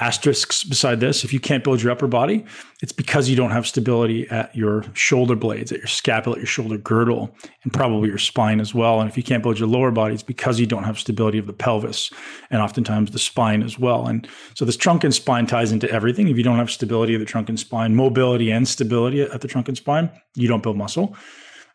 [0.00, 1.22] asterisks beside this.
[1.22, 2.44] If you can't build your upper body,
[2.82, 6.46] it's because you don't have stability at your shoulder blades, at your scapula, at your
[6.46, 9.00] shoulder girdle, and probably your spine as well.
[9.00, 11.46] And if you can't build your lower body, it's because you don't have stability of
[11.46, 12.10] the pelvis
[12.50, 14.06] and oftentimes the spine as well.
[14.06, 16.26] And so this trunk and spine ties into everything.
[16.28, 19.48] If you don't have stability of the trunk and spine, mobility and stability at the
[19.48, 21.16] trunk and spine, you don't build muscle.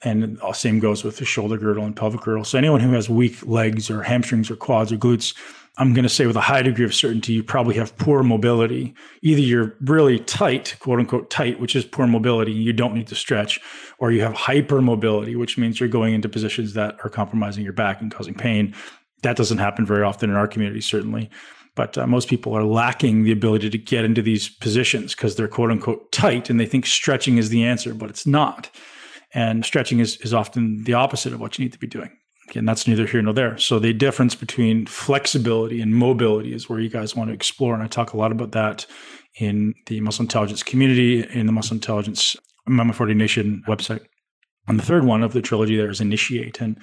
[0.02, 2.46] And the same goes with the shoulder girdle and pelvic girdle.
[2.46, 5.34] So anyone who has weak legs or hamstrings or quads or glutes,
[5.80, 8.94] I'm going to say with a high degree of certainty, you probably have poor mobility.
[9.22, 13.16] Either you're really tight, quote unquote tight, which is poor mobility, you don't need to
[13.16, 13.62] stretch,
[13.98, 18.02] or you have hypermobility, which means you're going into positions that are compromising your back
[18.02, 18.76] and causing pain.
[19.24, 21.30] That doesn't happen very often in our community, certainly.
[21.76, 25.48] But uh, most people are lacking the ability to get into these positions because they're
[25.48, 28.70] quote unquote tight and they think stretching is the answer, but it's not.
[29.34, 32.19] And stretching is, is often the opposite of what you need to be doing.
[32.56, 33.58] And that's neither here nor there.
[33.58, 37.74] So the difference between flexibility and mobility is where you guys want to explore.
[37.74, 38.86] And I talk a lot about that
[39.40, 42.36] in the muscle intelligence community, in the muscle intelligence
[42.68, 44.06] MI40 Nation website.
[44.68, 46.62] And the third one of the trilogy there is initiate.
[46.62, 46.78] And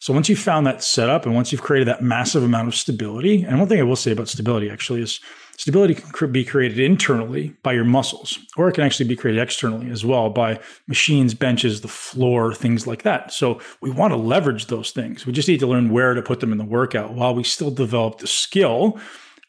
[0.00, 3.42] so once you've found that setup and once you've created that massive amount of stability,
[3.42, 5.20] and one thing I will say about stability actually is
[5.56, 9.90] Stability can be created internally by your muscles, or it can actually be created externally
[9.90, 13.32] as well by machines, benches, the floor, things like that.
[13.32, 15.26] So we want to leverage those things.
[15.26, 17.70] We just need to learn where to put them in the workout while we still
[17.70, 18.98] develop the skill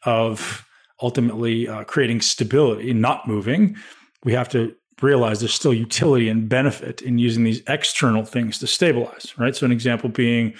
[0.04, 0.64] of
[1.02, 3.76] ultimately uh, creating stability, not moving.
[4.24, 8.66] We have to realize there's still utility and benefit in using these external things to
[8.66, 9.54] stabilize, right?
[9.54, 10.54] So, an example being,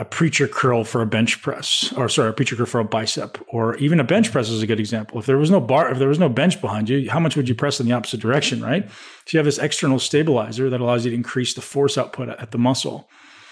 [0.00, 3.36] a preacher curl for a bench press, or sorry, a preacher curl for a bicep,
[3.48, 5.18] or even a bench press is a good example.
[5.18, 7.50] If there was no bar, if there was no bench behind you, how much would
[7.50, 8.88] you press in the opposite direction, right?
[8.90, 12.50] So you have this external stabilizer that allows you to increase the force output at
[12.50, 13.10] the muscle.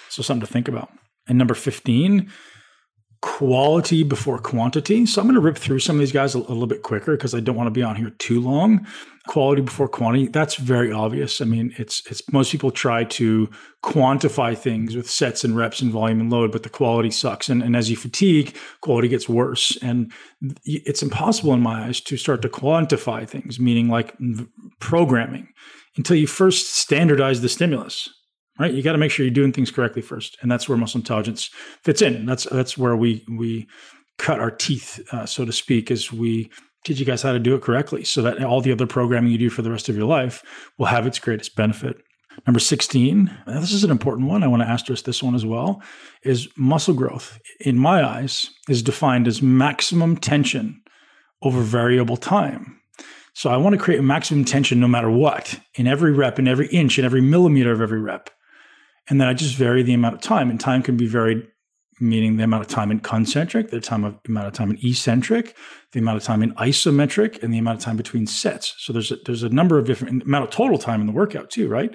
[0.08, 0.90] So something to think about.
[1.28, 2.32] And number 15,
[3.20, 5.04] quality before quantity.
[5.06, 7.16] So I'm going to rip through some of these guys a, a little bit quicker
[7.16, 8.86] because I don't want to be on here too long.
[9.26, 11.40] Quality before quantity, that's very obvious.
[11.40, 13.50] I mean, it's it's most people try to
[13.84, 17.48] quantify things with sets and reps and volume and load, but the quality sucks.
[17.48, 19.76] And, and as you fatigue, quality gets worse.
[19.82, 20.12] And
[20.64, 24.16] it's impossible in my eyes to start to quantify things, meaning like
[24.80, 25.48] programming,
[25.96, 28.08] until you first standardize the stimulus
[28.58, 28.72] right?
[28.72, 31.50] You got to make sure you're doing things correctly first, and that's where muscle intelligence
[31.82, 32.26] fits in.
[32.26, 33.68] That's that's where we we
[34.18, 36.50] cut our teeth, uh, so to speak, as we
[36.84, 39.38] teach you guys how to do it correctly, so that all the other programming you
[39.38, 40.42] do for the rest of your life
[40.78, 41.96] will have its greatest benefit.
[42.46, 44.44] Number 16, this is an important one.
[44.44, 45.82] I want to asterisk this one as well,
[46.22, 50.80] is muscle growth, in my eyes, is defined as maximum tension
[51.42, 52.80] over variable time.
[53.34, 56.68] So I want to create maximum tension no matter what, in every rep, in every
[56.68, 58.30] inch, in every millimeter of every rep.
[59.08, 60.50] And then I just vary the amount of time.
[60.50, 61.46] And time can be varied,
[62.00, 65.56] meaning the amount of time in concentric, the time of amount of time in eccentric,
[65.92, 68.74] the amount of time in isometric, and the amount of time between sets.
[68.78, 71.50] So there's a, there's a number of different amount of total time in the workout
[71.50, 71.94] too, right?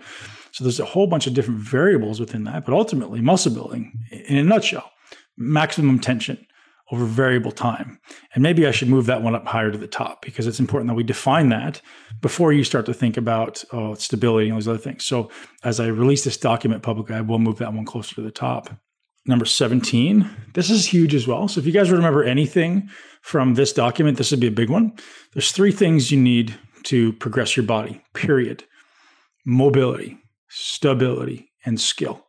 [0.52, 2.66] So there's a whole bunch of different variables within that.
[2.66, 4.92] But ultimately, muscle building, in a nutshell,
[5.38, 6.46] maximum tension
[6.94, 8.00] over variable time.
[8.36, 10.90] And maybe I should move that one up higher to the top because it's important
[10.90, 11.82] that we define that
[12.22, 15.04] before you start to think about oh, stability and all these other things.
[15.04, 15.32] So
[15.64, 18.70] as I release this document publicly, I will move that one closer to the top.
[19.26, 21.48] Number 17, this is huge as well.
[21.48, 22.90] So if you guys remember anything
[23.24, 24.94] from this document, this would be a big one.
[25.34, 26.54] There's three things you need
[26.84, 28.66] to progress your body, period.
[29.48, 32.28] Mobility, stability, and skill.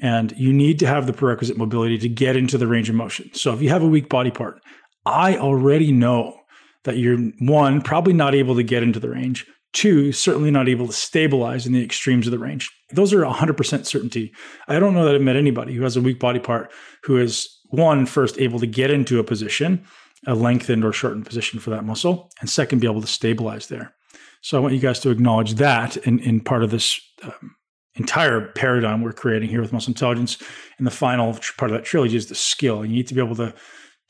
[0.00, 3.32] And you need to have the prerequisite mobility to get into the range of motion.
[3.34, 4.60] So if you have a weak body part,
[5.04, 6.38] I already know
[6.84, 9.46] that you're one, probably not able to get into the range.
[9.72, 12.70] Two, certainly not able to stabilize in the extremes of the range.
[12.92, 14.32] Those are 100% certainty.
[14.66, 17.48] I don't know that I've met anybody who has a weak body part who is
[17.70, 19.84] one, first able to get into a position,
[20.26, 23.94] a lengthened or shortened position for that muscle, and second, be able to stabilize there.
[24.40, 27.54] So I want you guys to acknowledge that in, in part of this um,
[27.98, 30.38] entire paradigm we're creating here with muscle intelligence.
[30.78, 32.80] And the final part of that trilogy is the skill.
[32.80, 33.54] And You need to be able to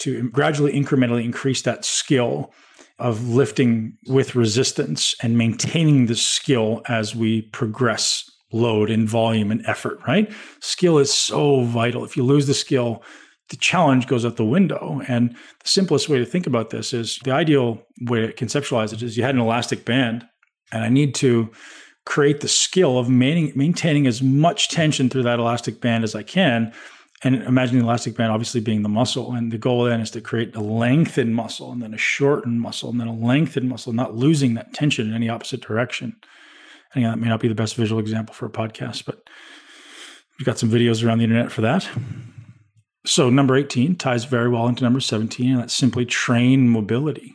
[0.00, 2.52] to gradually, incrementally increase that skill
[3.00, 9.66] of lifting with resistance and maintaining the skill as we progress load and volume and
[9.66, 9.98] effort.
[10.06, 10.32] Right?
[10.60, 12.04] Skill is so vital.
[12.04, 13.02] If you lose the skill,
[13.50, 15.00] the challenge goes out the window.
[15.08, 19.02] And the simplest way to think about this is the ideal way to conceptualize it
[19.02, 20.26] is you had an elastic band,
[20.70, 21.50] and I need to
[22.08, 26.72] create the skill of maintaining as much tension through that elastic band as I can.
[27.22, 29.34] And imagine the elastic band obviously being the muscle.
[29.34, 32.88] And the goal then is to create a lengthened muscle and then a shortened muscle
[32.88, 36.16] and then a lengthened muscle, not losing that tension in any opposite direction.
[36.94, 39.20] And that may not be the best visual example for a podcast, but
[40.38, 41.86] we've got some videos around the internet for that.
[43.04, 47.34] So number 18 ties very well into number 17, and that's simply train mobility.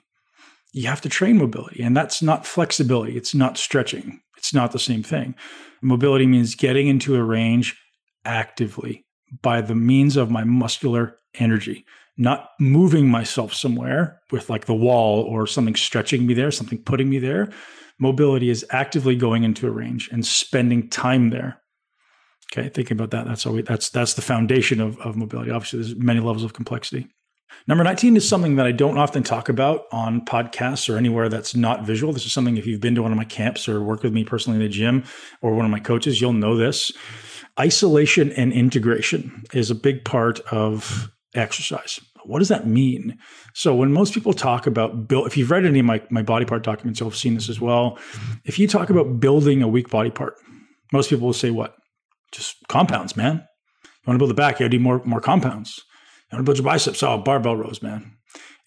[0.72, 4.22] You have to train mobility, and that's not flexibility, it's not stretching.
[4.44, 5.36] It's not the same thing.
[5.82, 7.80] Mobility means getting into a range
[8.26, 9.06] actively
[9.42, 11.86] by the means of my muscular energy,
[12.18, 17.10] not moving myself somewhere with like the wall or something stretching me there, something putting
[17.10, 17.54] me there.
[18.00, 21.62] Mobility is actively going into a range and spending time there.
[22.52, 25.52] Okay, thinking about that, that's always that's that's the foundation of, of mobility.
[25.52, 27.08] Obviously, there's many levels of complexity.
[27.68, 31.56] Number 19 is something that I don't often talk about on podcasts or anywhere that's
[31.56, 32.12] not visual.
[32.12, 34.24] This is something if you've been to one of my camps or worked with me
[34.24, 35.04] personally in the gym
[35.42, 36.92] or one of my coaches, you'll know this.
[37.60, 42.00] Isolation and integration is a big part of exercise.
[42.26, 43.18] What does that mean?
[43.54, 46.46] So when most people talk about build, if you've read any of my, my body
[46.46, 47.98] part documents, you'll have seen this as well.
[48.46, 50.36] If you talk about building a weak body part,
[50.92, 51.76] most people will say what?
[52.32, 53.36] Just compounds, man.
[53.84, 55.82] You want to build the back, you gotta do more, more compounds.
[56.34, 57.04] You want to build your biceps?
[57.04, 58.12] Oh, barbell rows, man.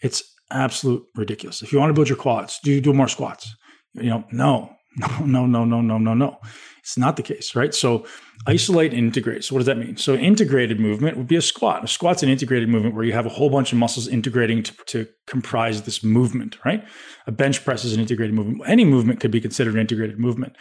[0.01, 1.63] It's absolute ridiculous.
[1.63, 3.57] If you want to build your quads, do you do more squats?
[3.95, 6.15] You know, no, no, no, no, no, no, no.
[6.15, 6.39] no.
[6.79, 7.75] It's not the case, right?
[7.75, 8.07] So
[8.47, 9.43] isolate and integrate.
[9.43, 9.97] So what does that mean?
[9.97, 11.83] So integrated movement would be a squat.
[11.83, 14.73] A squat's an integrated movement where you have a whole bunch of muscles integrating to,
[14.87, 16.87] to comprise this movement, right?
[17.27, 18.63] A bench press is an integrated movement.
[18.69, 20.55] Any movement could be considered an integrated movement.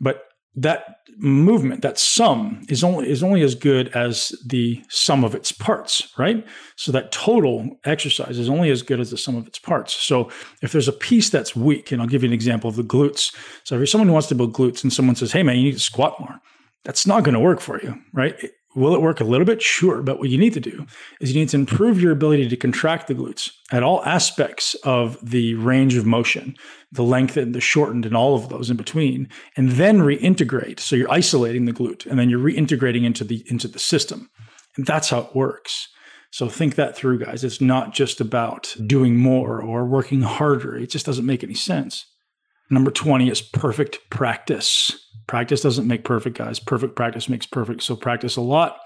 [0.00, 0.22] But
[0.56, 5.52] that movement, that sum is only is only as good as the sum of its
[5.52, 6.44] parts, right?
[6.76, 9.94] So that total exercise is only as good as the sum of its parts.
[9.94, 10.30] So
[10.62, 13.34] if there's a piece that's weak, and I'll give you an example of the glutes.
[13.64, 15.64] So if you're someone who wants to build glutes and someone says, "Hey man, you
[15.64, 16.40] need to squat more,"
[16.84, 18.36] that's not going to work for you, right?
[18.74, 19.62] Will it work a little bit?
[19.62, 20.02] Sure.
[20.02, 20.86] But what you need to do
[21.20, 25.18] is you need to improve your ability to contract the glutes at all aspects of
[25.22, 26.56] the range of motion,
[26.90, 30.80] the lengthened, the shortened, and all of those in between, and then reintegrate.
[30.80, 34.28] So you're isolating the glute and then you're reintegrating into the into the system.
[34.76, 35.88] And that's how it works.
[36.32, 37.44] So think that through, guys.
[37.44, 40.76] It's not just about doing more or working harder.
[40.76, 42.06] It just doesn't make any sense.
[42.70, 44.98] Number 20 is perfect practice.
[45.26, 46.58] Practice doesn't make perfect, guys.
[46.58, 47.82] Perfect practice makes perfect.
[47.82, 48.78] So practice a lot.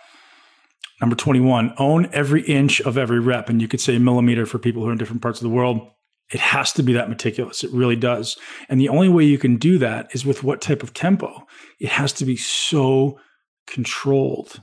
[1.01, 3.49] Number 21, own every inch of every rep.
[3.49, 5.81] And you could say millimeter for people who are in different parts of the world.
[6.33, 7.64] It has to be that meticulous.
[7.64, 8.37] It really does.
[8.69, 11.47] And the only way you can do that is with what type of tempo?
[11.81, 13.19] It has to be so
[13.67, 14.61] controlled,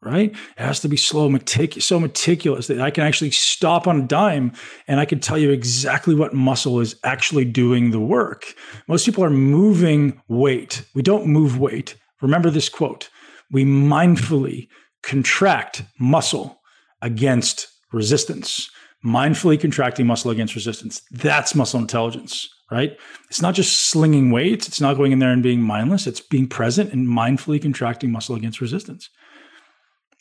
[0.00, 0.30] right?
[0.30, 4.06] It has to be slow, metic- so meticulous that I can actually stop on a
[4.06, 4.52] dime
[4.86, 8.54] and I can tell you exactly what muscle is actually doing the work.
[8.86, 10.84] Most people are moving weight.
[10.94, 11.96] We don't move weight.
[12.20, 13.08] Remember this quote
[13.50, 14.68] we mindfully
[15.02, 16.60] contract muscle
[17.00, 18.68] against resistance
[19.04, 21.02] mindfully contracting muscle against resistance.
[21.10, 22.96] That's muscle intelligence, right?
[23.28, 24.66] It's not just slinging weights.
[24.68, 26.06] It's not going in there and being mindless.
[26.06, 29.08] It's being present and mindfully contracting muscle against resistance.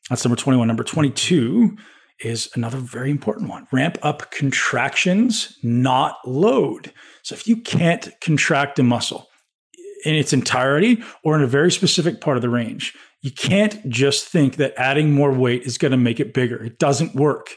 [0.10, 0.68] That's number 21.
[0.68, 1.78] Number 22
[2.20, 3.68] is another very important one.
[3.72, 6.92] Ramp up contractions, not load.
[7.24, 9.28] So if you can't contract a muscle
[10.06, 14.28] in its entirety or in a very specific part of the range, you can't just
[14.28, 16.64] think that adding more weight is going to make it bigger.
[16.64, 17.56] It doesn't work.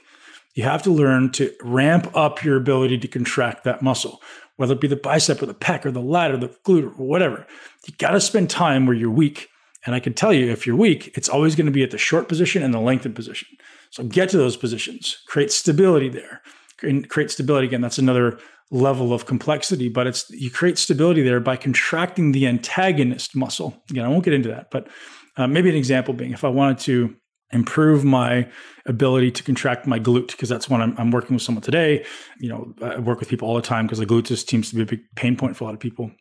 [0.54, 4.20] You have to learn to ramp up your ability to contract that muscle,
[4.56, 7.04] whether it be the bicep or the pec or the lat or the glute or
[7.04, 7.46] whatever.
[7.86, 9.48] You got to spend time where you're weak.
[9.86, 11.98] And I can tell you, if you're weak, it's always going to be at the
[11.98, 13.48] short position and the lengthened position.
[13.90, 16.42] So get to those positions, create stability there.
[16.82, 17.82] And create stability again.
[17.82, 18.38] That's another
[18.70, 23.82] level of complexity, but it's you create stability there by contracting the antagonist muscle.
[23.90, 24.88] Again, I won't get into that, but
[25.36, 27.14] uh, maybe an example being if I wanted to
[27.52, 28.48] improve my
[28.86, 32.04] ability to contract my glute because that's when I'm, I'm, working with someone today.
[32.38, 34.76] You know, I work with people all the time because the glute just seems to
[34.76, 36.12] be a big pain point for a lot of people.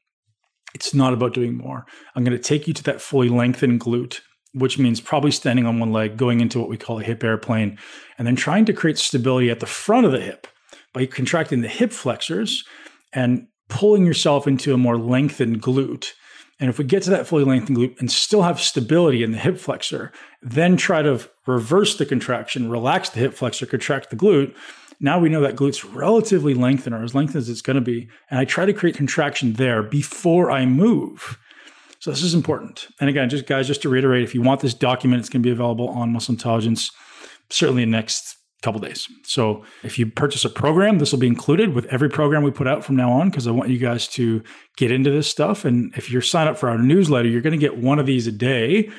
[0.73, 1.85] It's not about doing more.
[2.15, 4.21] I'm going to take you to that fully lengthened glute,
[4.53, 7.77] which means probably standing on one leg, going into what we call a hip airplane,
[8.17, 10.47] and then trying to create stability at the front of the hip
[10.93, 12.63] by contracting the hip flexors
[13.13, 16.13] and pulling yourself into a more lengthened glute
[16.59, 19.37] and if we get to that fully lengthened glute and still have stability in the
[19.37, 24.53] hip flexor, then try to reverse the contraction, relax the hip flexor, contract the glute.
[24.99, 28.09] Now we know that glute's relatively lengthened or as lengthened as it's going to be.
[28.29, 31.37] And I try to create contraction there before I move.
[31.99, 32.87] So this is important.
[32.99, 35.47] And again, just guys, just to reiterate, if you want this document, it's going to
[35.47, 36.91] be available on Muscle Intelligence
[37.49, 39.07] certainly in next couple days.
[39.23, 42.67] So if you purchase a program, this will be included with every program we put
[42.67, 44.43] out from now on because I want you guys to
[44.75, 45.63] get into this stuff.
[45.63, 48.27] And if you're signed up for our newsletter, you're going to get one of these
[48.27, 48.89] a day.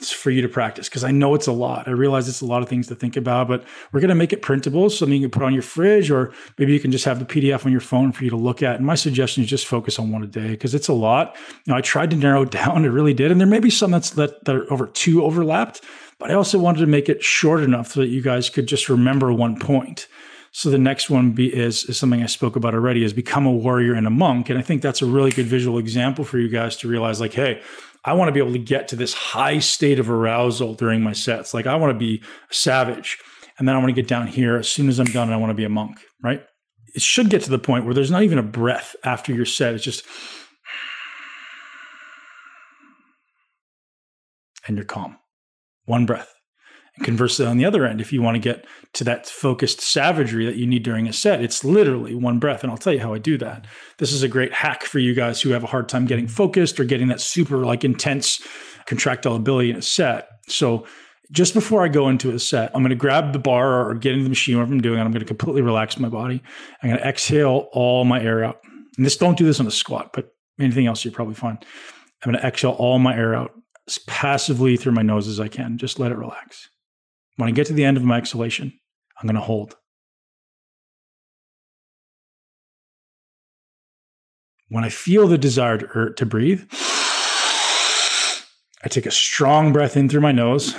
[0.00, 1.88] For you to practice because I know it's a lot.
[1.88, 4.32] I realize it's a lot of things to think about, but we're going to make
[4.32, 7.18] it printable, something you can put on your fridge, or maybe you can just have
[7.18, 8.76] the PDF on your phone for you to look at.
[8.76, 11.34] And my suggestion is just focus on one a day because it's a lot.
[11.64, 13.70] You know, I tried to narrow it down, it really did, and there may be
[13.70, 15.82] some that's that, that are over two overlapped
[16.18, 18.88] but I also wanted to make it short enough so that you guys could just
[18.88, 20.08] remember one point.
[20.50, 23.52] So the next one be, is, is something I spoke about already is become a
[23.52, 24.50] warrior and a monk.
[24.50, 27.34] And I think that's a really good visual example for you guys to realize like,
[27.34, 27.62] hey,
[28.04, 31.12] I want to be able to get to this high state of arousal during my
[31.12, 31.52] sets.
[31.52, 33.18] Like I want to be savage.
[33.58, 35.36] And then I want to get down here as soon as I'm done, and I
[35.36, 36.44] want to be a monk, right?
[36.94, 39.74] It should get to the point where there's not even a breath after your set.
[39.74, 40.06] It's just,
[44.68, 45.16] and you're calm
[45.86, 46.37] one breath.
[47.02, 50.56] Conversely, on the other end, if you want to get to that focused savagery that
[50.56, 52.62] you need during a set, it's literally one breath.
[52.62, 53.66] And I'll tell you how I do that.
[53.98, 56.80] This is a great hack for you guys who have a hard time getting focused
[56.80, 58.40] or getting that super like intense
[58.86, 60.28] contractile ability in a set.
[60.48, 60.86] So
[61.30, 64.12] just before I go into a set, I'm going to grab the bar or get
[64.12, 66.42] into the machine, whatever I'm doing, and I'm going to completely relax my body.
[66.82, 68.60] I'm going to exhale all my air out.
[68.96, 71.58] And this don't do this on a squat, but anything else you're probably fine.
[72.24, 73.52] I'm going to exhale all my air out
[73.86, 75.78] as passively through my nose as I can.
[75.78, 76.68] Just let it relax.
[77.38, 78.72] When I get to the end of my exhalation,
[79.16, 79.76] I'm going to hold.
[84.68, 86.64] When I feel the desire to, er, to breathe,
[88.82, 90.74] I take a strong breath in through my nose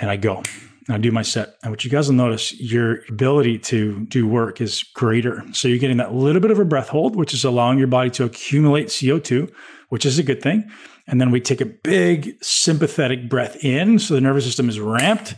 [0.00, 0.42] and I go.
[0.88, 1.54] I do my set.
[1.62, 5.44] And what you guys will notice, your ability to do work is greater.
[5.52, 8.10] So you're getting that little bit of a breath hold, which is allowing your body
[8.10, 9.48] to accumulate CO2,
[9.90, 10.68] which is a good thing.
[11.06, 14.00] And then we take a big sympathetic breath in.
[14.00, 15.36] So the nervous system is ramped.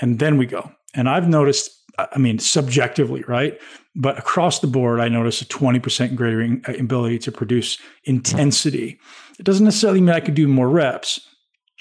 [0.00, 0.70] And then we go.
[0.94, 3.58] And I've noticed, I mean, subjectively, right?
[3.94, 8.98] But across the board, I notice a 20% greater uh, ability to produce intensity.
[9.38, 11.20] It doesn't necessarily mean I could do more reps,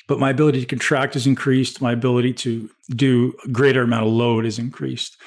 [0.08, 1.82] but my ability to contract is increased.
[1.82, 5.18] My ability to do a greater amount of load is increased.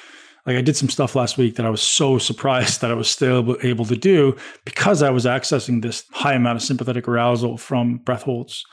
[0.45, 3.09] Like I did some stuff last week that I was so surprised that I was
[3.09, 7.97] still able to do because I was accessing this high amount of sympathetic arousal from
[7.97, 8.65] breath holds.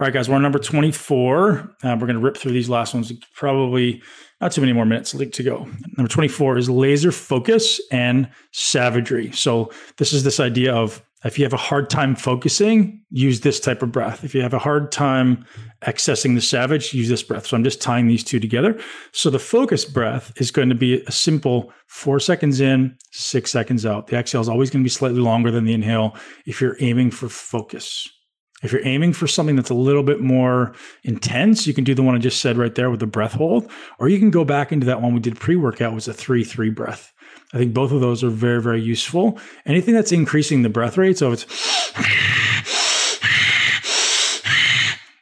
[0.00, 1.58] All right, guys, we're on number 24.
[1.58, 3.12] Uh, we're going to rip through these last ones.
[3.34, 4.00] Probably
[4.40, 5.68] not too many more minutes to go.
[5.96, 9.32] Number 24 is laser focus and savagery.
[9.32, 13.58] So, this is this idea of if you have a hard time focusing, use this
[13.58, 14.22] type of breath.
[14.22, 15.44] If you have a hard time
[15.82, 17.48] accessing the savage, use this breath.
[17.48, 18.78] So I'm just tying these two together.
[19.10, 23.84] So the focus breath is going to be a simple four seconds in, six seconds
[23.84, 24.06] out.
[24.06, 27.10] The exhale is always going to be slightly longer than the inhale if you're aiming
[27.10, 28.08] for focus.
[28.62, 32.02] If you're aiming for something that's a little bit more intense, you can do the
[32.02, 34.72] one I just said right there with the breath hold, or you can go back
[34.72, 37.12] into that one we did pre workout, was a 3 3 breath.
[37.52, 39.38] I think both of those are very, very useful.
[39.64, 41.46] Anything that's increasing the breath rate, so it's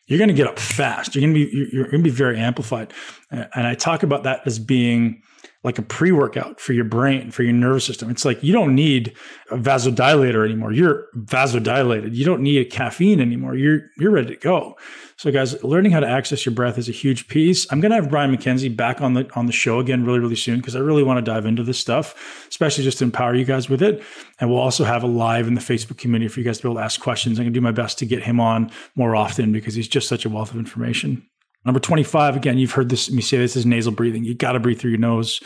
[0.06, 1.14] you're going to get up fast.
[1.14, 2.92] You're going to be you're going to be very amplified,
[3.30, 5.22] and I talk about that as being
[5.66, 8.08] like a pre workout for your brain, for your nervous system.
[8.08, 9.14] It's like you don't need
[9.50, 10.72] a vasodilator anymore.
[10.72, 12.14] You're vasodilated.
[12.14, 13.56] You don't need a caffeine anymore.
[13.56, 14.76] You're you're ready to go.
[15.16, 17.66] So, guys, learning how to access your breath is a huge piece.
[17.72, 20.36] I'm going to have Brian McKenzie back on the on the show again really, really
[20.36, 23.44] soon because I really want to dive into this stuff, especially just to empower you
[23.44, 24.04] guys with it.
[24.38, 26.68] And we'll also have a live in the Facebook community for you guys to be
[26.68, 27.40] able to ask questions.
[27.40, 30.06] I'm going to do my best to get him on more often because he's just
[30.06, 31.26] such a wealth of information.
[31.66, 34.24] Number 25, again, you've heard this, me say this is nasal breathing.
[34.24, 35.40] You got to breathe through your nose.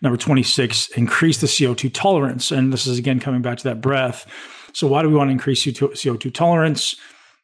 [0.00, 2.50] Number 26, increase the CO2 tolerance.
[2.50, 4.26] And this is again coming back to that breath.
[4.72, 6.96] So, why do we want to increase CO2 tolerance?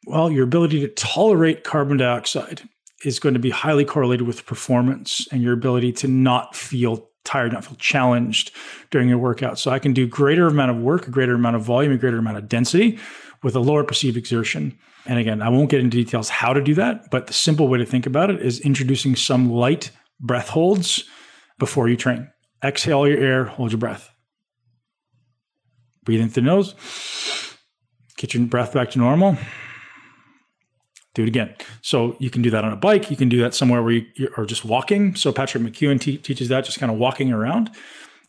[0.07, 2.63] Well, your ability to tolerate carbon dioxide
[3.05, 7.53] is going to be highly correlated with performance and your ability to not feel tired,
[7.53, 8.51] not feel challenged
[8.89, 9.59] during your workout.
[9.59, 12.17] So, I can do greater amount of work, a greater amount of volume, a greater
[12.17, 12.97] amount of density
[13.43, 14.77] with a lower perceived exertion.
[15.05, 17.77] And again, I won't get into details how to do that, but the simple way
[17.77, 21.03] to think about it is introducing some light breath holds
[21.59, 22.29] before you train.
[22.63, 24.09] Exhale your air, hold your breath.
[26.05, 26.75] Breathe in through the nose.
[28.17, 29.37] Get your breath back to normal.
[31.13, 31.53] Do it again.
[31.81, 33.11] So you can do that on a bike.
[33.11, 35.15] You can do that somewhere where you are just walking.
[35.15, 37.69] So Patrick McKeown teaches that, just kind of walking around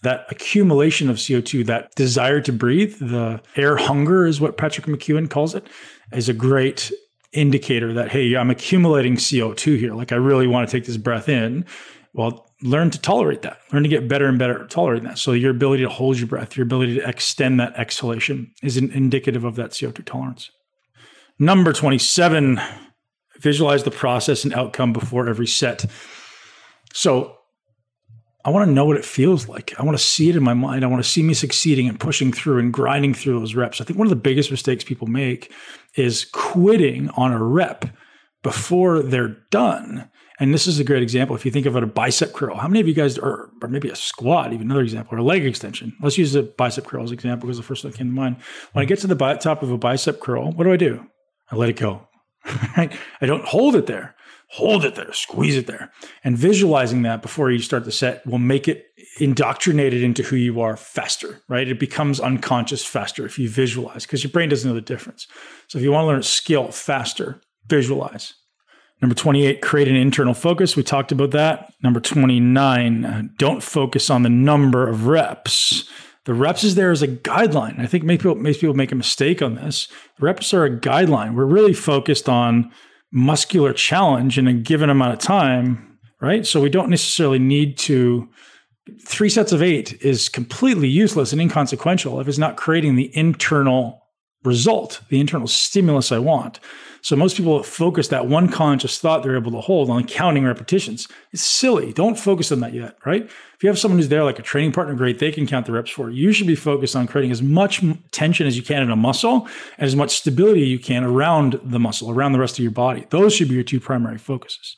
[0.04, 5.28] that accumulation of CO2, that desire to breathe, the air hunger is what Patrick McKeown
[5.28, 5.66] calls it,
[6.12, 6.92] is a great
[7.32, 9.92] indicator that, hey, I'm accumulating CO2 here.
[9.94, 11.64] Like I really want to take this breath in.
[12.12, 13.58] Well, learn to tolerate that.
[13.72, 15.18] Learn to get better and better at tolerating that.
[15.18, 19.44] So your ability to hold your breath, your ability to extend that exhalation is indicative
[19.44, 20.50] of that CO2 tolerance.
[21.38, 22.60] Number 27,
[23.40, 25.84] visualize the process and outcome before every set.
[26.92, 27.36] So
[28.44, 29.72] I want to know what it feels like.
[29.78, 30.84] I want to see it in my mind.
[30.84, 33.80] I want to see me succeeding and pushing through and grinding through those reps.
[33.80, 35.50] I think one of the biggest mistakes people make
[35.96, 37.86] is quitting on a rep
[38.42, 40.10] before they're done.
[40.38, 41.34] And this is a great example.
[41.34, 43.68] If you think of it, a bicep curl, how many of you guys, or, or
[43.68, 45.96] maybe a squat, even another example, or a leg extension?
[46.02, 48.12] Let's use a bicep curl as an example because the first one that came to
[48.12, 48.36] mind.
[48.72, 51.06] When I get to the top of a bicep curl, what do I do?
[51.50, 52.08] I let it go.
[52.44, 52.90] I
[53.22, 54.16] don't hold it there
[54.54, 55.90] hold it there, squeeze it there.
[56.22, 58.86] And visualizing that before you start the set will make it
[59.18, 61.66] indoctrinated into who you are faster, right?
[61.66, 65.26] It becomes unconscious faster if you visualize because your brain doesn't know the difference.
[65.66, 68.34] So if you want to learn skill faster, visualize.
[69.02, 70.76] Number 28, create an internal focus.
[70.76, 71.74] We talked about that.
[71.82, 75.88] Number 29, uh, don't focus on the number of reps.
[76.26, 77.80] The reps is there as a guideline.
[77.80, 79.88] I think people, many people make a mistake on this.
[80.20, 81.34] The reps are a guideline.
[81.34, 82.70] We're really focused on
[83.14, 86.44] muscular challenge in a given amount of time, right?
[86.44, 88.28] So we don't necessarily need to.
[89.00, 94.02] Three sets of eight is completely useless and inconsequential if it's not creating the internal
[94.42, 96.60] result, the internal stimulus I want.
[97.04, 101.06] So most people focus that one conscious thought they're able to hold on counting repetitions.
[101.32, 101.92] It's silly.
[101.92, 103.24] Don't focus on that yet, right?
[103.24, 105.72] If you have someone who's there like a training partner, great, they can count the
[105.72, 106.28] reps for you.
[106.28, 109.46] You should be focused on creating as much tension as you can in a muscle
[109.76, 113.06] and as much stability you can around the muscle, around the rest of your body.
[113.10, 114.74] Those should be your two primary focuses.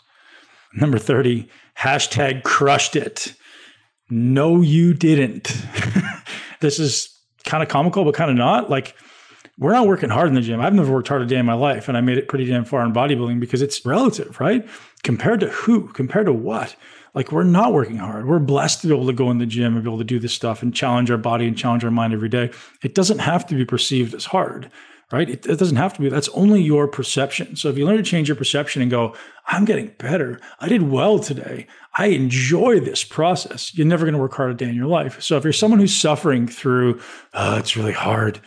[0.75, 1.49] Number 30,
[1.79, 3.35] hashtag crushed it.
[4.11, 5.45] No, you didn't.
[6.61, 8.69] this is kind of comical, but kind of not.
[8.69, 8.97] Like
[9.59, 10.61] we're not working hard in the gym.
[10.61, 12.65] I've never worked hard a day in my life, and I made it pretty damn
[12.65, 14.69] far in bodybuilding because it's relative, right?
[15.03, 15.89] Compared to who?
[15.89, 16.77] Compared to what?
[17.15, 18.29] Like we're not working hard.
[18.29, 20.19] We're blessed to be able to go in the gym and be able to do
[20.19, 22.51] this stuff and challenge our body and challenge our mind every day.
[22.83, 24.71] It doesn't have to be perceived as hard,
[25.11, 25.31] right?
[25.31, 26.11] It, it doesn't have to be.
[26.11, 27.57] That's only your perception.
[27.57, 30.39] So if you learn to change your perception and go, I'm getting better.
[30.61, 31.67] I did well today.
[31.97, 33.75] I enjoy this process.
[33.75, 35.23] You're never going to work hard a day in your life.
[35.23, 37.01] So if you're someone who's suffering through,
[37.33, 38.43] oh, it's really hard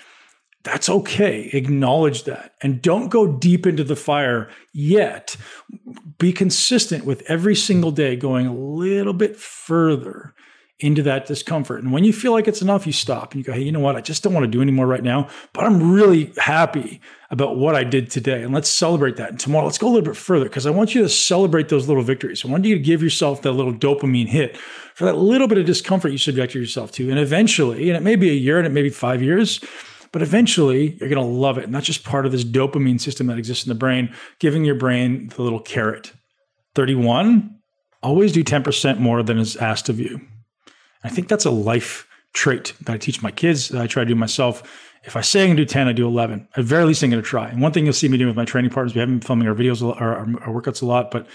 [0.64, 1.50] that's okay.
[1.54, 5.36] Acknowledge that and don't go deep into the fire yet.
[6.18, 10.34] Be consistent with every single day going a little bit further
[10.80, 11.84] into that discomfort.
[11.84, 13.82] And when you feel like it's enough, you stop and you go, hey, you know
[13.82, 13.98] what?
[13.98, 17.76] I just don't want to do anymore right now, but I'm really happy about what
[17.76, 18.44] I did today.
[18.44, 19.30] And let's celebrate that.
[19.30, 21.90] And tomorrow, let's go a little bit further because I want you to celebrate those
[21.90, 22.46] little victories.
[22.46, 24.56] I want you to give yourself that little dopamine hit
[24.96, 27.10] for that little bit of discomfort you subjected yourself to.
[27.10, 29.60] And eventually, and it may be a year and it may be five years,
[30.12, 31.66] but eventually you're going to love it.
[31.66, 34.76] And that's just part of this dopamine system that exists in the brain, giving your
[34.76, 36.14] brain the little carrot.
[36.76, 37.60] 31,
[38.02, 40.22] always do 10% more than is asked of you.
[41.04, 44.08] I think that's a life trait that I teach my kids, that I try to
[44.08, 44.64] do myself.
[45.04, 46.48] If I say I can do 10, I do 11.
[46.56, 47.48] At very least, I'm going to try.
[47.48, 49.48] And one thing you'll see me doing with my training partners, we haven't been filming
[49.48, 51.28] our videos or our, our workouts a lot, but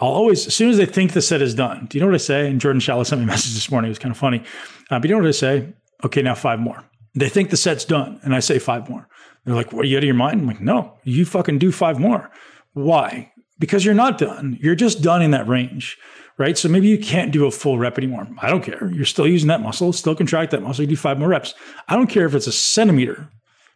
[0.00, 2.14] I'll always, as soon as they think the set is done, do you know what
[2.14, 2.48] I say?
[2.48, 3.88] And Jordan Shallow sent me a message this morning.
[3.88, 4.42] It was kind of funny.
[4.90, 5.72] Uh, but you know what I say?
[6.04, 6.84] Okay, now five more.
[7.20, 9.08] They think the set's done, and I say five more.
[9.44, 9.84] They're like, "What?
[9.84, 12.30] Are you out of your mind?" I'm like, "No, you fucking do five more."
[12.74, 13.32] Why?
[13.58, 14.58] Because you're not done.
[14.60, 15.98] You're just done in that range
[16.38, 16.56] right?
[16.56, 18.26] So maybe you can't do a full rep anymore.
[18.40, 18.90] I don't care.
[18.90, 20.82] You're still using that muscle, still contract that muscle.
[20.82, 21.52] You do five more reps.
[21.88, 23.28] I don't care if it's a centimeter,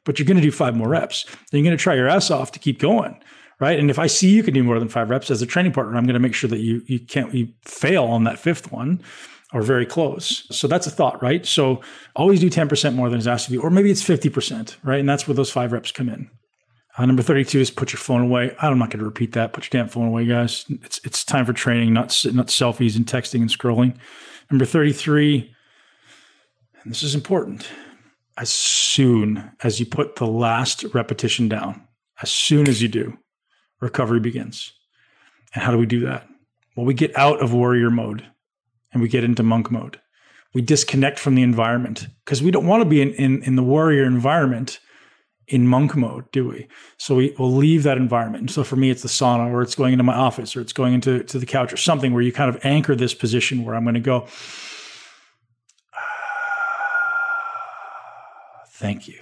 [0.04, 1.24] but you're going to do five more reps.
[1.24, 3.20] Then you're going to try your ass off to keep going,
[3.60, 3.78] right?
[3.78, 5.96] And if I see you can do more than five reps as a training partner,
[5.96, 9.02] I'm going to make sure that you you can't you fail on that fifth one
[9.52, 10.46] or very close.
[10.50, 11.44] So that's a thought, right?
[11.44, 11.80] So
[12.16, 15.00] always do 10% more than is asked of you, or maybe it's 50%, right?
[15.00, 16.30] And that's where those five reps come in.
[16.96, 18.54] Uh, number 32 is put your phone away.
[18.60, 19.52] I'm not going to repeat that.
[19.52, 20.66] Put your damn phone away, guys.
[20.82, 23.96] It's it's time for training, not not selfies and texting and scrolling.
[24.50, 25.54] Number 33,
[26.82, 27.66] and this is important.
[28.36, 31.86] As soon as you put the last repetition down,
[32.20, 33.16] as soon as you do,
[33.80, 34.72] recovery begins.
[35.54, 36.26] And how do we do that?
[36.76, 38.26] Well, we get out of warrior mode
[38.92, 40.00] and we get into monk mode.
[40.54, 43.62] We disconnect from the environment because we don't want to be in, in, in the
[43.62, 44.80] warrior environment
[45.48, 46.68] in monk mode, do we?
[46.98, 48.42] So we will leave that environment.
[48.42, 50.72] And so for me, it's the sauna, or it's going into my office, or it's
[50.72, 53.74] going into to the couch, or something where you kind of anchor this position where
[53.74, 54.20] I'm going to go.
[58.72, 59.18] Thank you.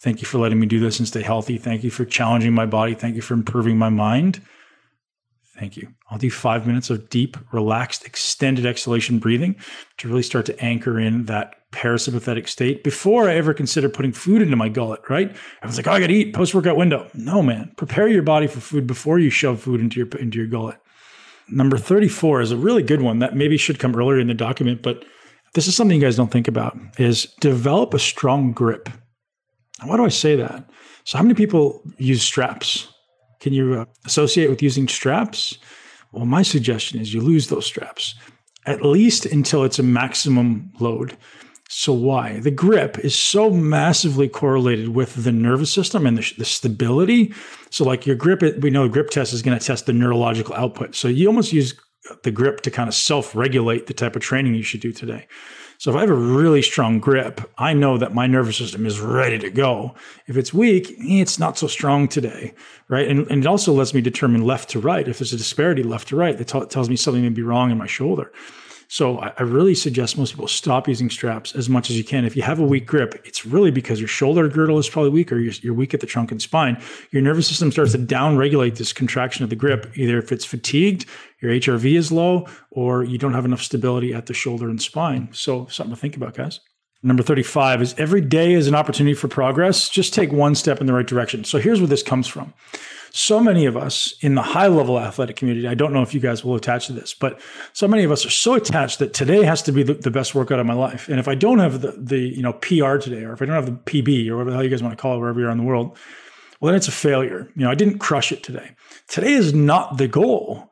[0.00, 1.58] Thank you for letting me do this and stay healthy.
[1.58, 2.94] Thank you for challenging my body.
[2.94, 4.40] Thank you for improving my mind.
[5.60, 5.92] Thank you.
[6.08, 9.56] I'll do five minutes of deep, relaxed, extended exhalation breathing
[9.98, 14.40] to really start to anchor in that parasympathetic state before I ever consider putting food
[14.40, 15.36] into my gullet, right?
[15.62, 17.10] I was like, oh, I gotta eat post workout window.
[17.12, 17.74] No, man.
[17.76, 20.78] Prepare your body for food before you shove food into your into your gullet.
[21.50, 24.80] Number 34 is a really good one that maybe should come earlier in the document,
[24.80, 25.04] but
[25.52, 28.88] this is something you guys don't think about is develop a strong grip.
[29.84, 30.70] Why do I say that?
[31.04, 32.90] So how many people use straps?
[33.40, 35.58] Can you uh, associate with using straps?
[36.12, 38.14] Well, my suggestion is you lose those straps
[38.66, 41.16] at least until it's a maximum load.
[41.72, 42.40] So, why?
[42.40, 47.32] The grip is so massively correlated with the nervous system and the, the stability.
[47.70, 50.54] So, like your grip, we know the grip test is going to test the neurological
[50.56, 50.96] output.
[50.96, 51.78] So, you almost use
[52.24, 55.28] the grip to kind of self regulate the type of training you should do today.
[55.80, 59.00] So if I have a really strong grip, I know that my nervous system is
[59.00, 59.94] ready to go.
[60.26, 62.52] If it's weak, eh, it's not so strong today,
[62.88, 63.08] right?
[63.08, 65.08] And, and it also lets me determine left to right.
[65.08, 67.70] If there's a disparity left to right, that t- tells me something may be wrong
[67.70, 68.30] in my shoulder.
[68.88, 72.26] So I, I really suggest most people stop using straps as much as you can.
[72.26, 75.32] If you have a weak grip, it's really because your shoulder girdle is probably weak
[75.32, 76.76] or you're, you're weak at the trunk and spine.
[77.10, 81.06] Your nervous system starts to downregulate this contraction of the grip, either if it's fatigued,
[81.40, 85.28] your HRV is low, or you don't have enough stability at the shoulder and spine.
[85.32, 86.60] So something to think about, guys.
[87.02, 89.88] Number 35 is every day is an opportunity for progress.
[89.88, 91.44] Just take one step in the right direction.
[91.44, 92.52] So here's where this comes from
[93.12, 96.20] so many of us in the high level athletic community, I don't know if you
[96.20, 97.40] guys will attach to this, but
[97.72, 100.34] so many of us are so attached that today has to be the, the best
[100.34, 101.08] workout of my life.
[101.08, 103.54] And if I don't have the, the you know PR today, or if I don't
[103.54, 105.46] have the PB, or whatever the hell you guys want to call it, wherever you
[105.46, 105.96] are in the world,
[106.60, 107.48] well, then it's a failure.
[107.56, 108.72] You know, I didn't crush it today.
[109.08, 110.69] Today is not the goal.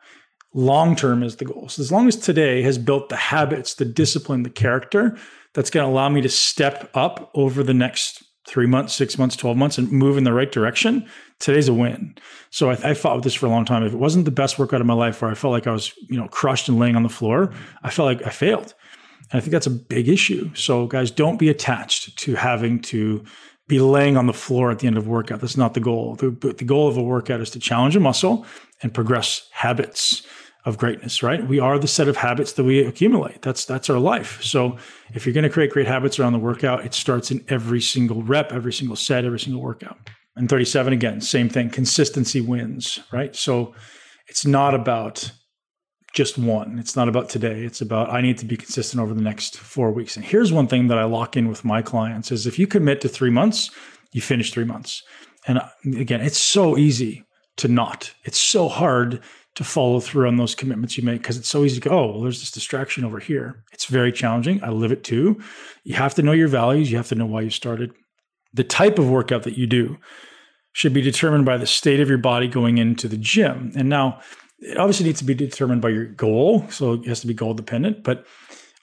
[0.59, 1.69] Long term is the goal.
[1.69, 5.17] So as long as today has built the habits, the discipline, the character
[5.55, 9.37] that's going to allow me to step up over the next three months, six months,
[9.37, 12.13] 12 months and move in the right direction, today's a win.
[12.51, 13.85] So I, I, fought with this for a long time.
[13.85, 15.93] If it wasn't the best workout of my life where I felt like I was,
[16.09, 17.53] you know, crushed and laying on the floor,
[17.85, 18.75] I felt like I failed.
[19.31, 20.53] And I think that's a big issue.
[20.57, 23.25] So guys, don't be attached to having to
[23.69, 25.41] be laying on the floor at the end of workout.
[25.41, 26.17] That's not the goal.
[26.17, 28.45] The, the goal of a workout is to challenge a muscle
[28.83, 30.27] and progress habits
[30.65, 31.47] of greatness, right?
[31.47, 33.43] We are the set of habits that we accumulate.
[33.43, 34.43] That's that's our life.
[34.43, 34.77] So
[35.15, 38.23] if you're going to create great habits around the workout, it starts in every single
[38.23, 39.99] rep, every single set, every single workout.
[40.37, 41.71] And 37 again, same thing.
[41.71, 43.35] Consistency wins, right?
[43.35, 43.75] So
[44.29, 45.33] it's not about
[46.15, 46.79] just one.
[46.79, 47.65] It's not about today.
[47.65, 50.17] It's about I need to be consistent over the next 4 weeks.
[50.17, 53.01] And here's one thing that I lock in with my clients is if you commit
[53.03, 53.71] to 3 months,
[54.13, 55.03] you finish 3 months.
[55.47, 57.25] And again, it's so easy
[57.59, 58.13] to not.
[58.25, 59.23] It's so hard
[59.59, 62.13] to follow through on those commitments you make because it's so easy to go, oh,
[62.13, 63.65] well, there's this distraction over here.
[63.73, 64.63] It's very challenging.
[64.63, 65.41] I live it too.
[65.83, 67.91] You have to know your values, you have to know why you started.
[68.55, 69.99] The type of workout that you do
[70.75, 73.73] should be determined by the state of your body going into the gym.
[73.75, 74.21] And now,
[74.61, 76.69] it obviously needs to be determined by your goal.
[76.71, 78.05] So it has to be goal dependent.
[78.05, 78.27] But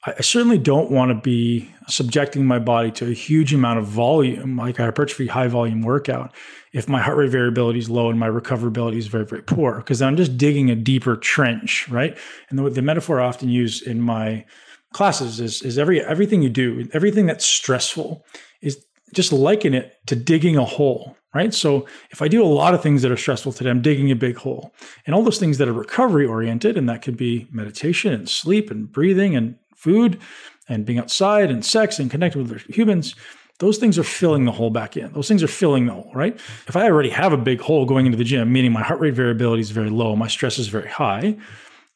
[0.05, 4.55] I certainly don't want to be subjecting my body to a huge amount of volume,
[4.55, 6.31] like a hypertrophy high volume workout,
[6.73, 10.03] if my heart rate variability is low and my recoverability is very, very poor, because
[10.03, 12.15] I'm just digging a deeper trench, right?
[12.49, 14.45] And the, the metaphor I often use in my
[14.93, 18.23] classes is, is every everything you do, everything that's stressful,
[18.61, 21.53] is just liken it to digging a hole, right?
[21.53, 24.15] So if I do a lot of things that are stressful today, I'm digging a
[24.15, 24.73] big hole.
[25.05, 28.69] And all those things that are recovery oriented, and that could be meditation and sleep
[28.69, 30.19] and breathing and food
[30.67, 33.15] and being outside and sex and connecting with other humans,
[33.59, 35.13] those things are filling the hole back in.
[35.13, 36.35] Those things are filling the hole, right?
[36.67, 39.13] If I already have a big hole going into the gym, meaning my heart rate
[39.13, 41.37] variability is very low, my stress is very high,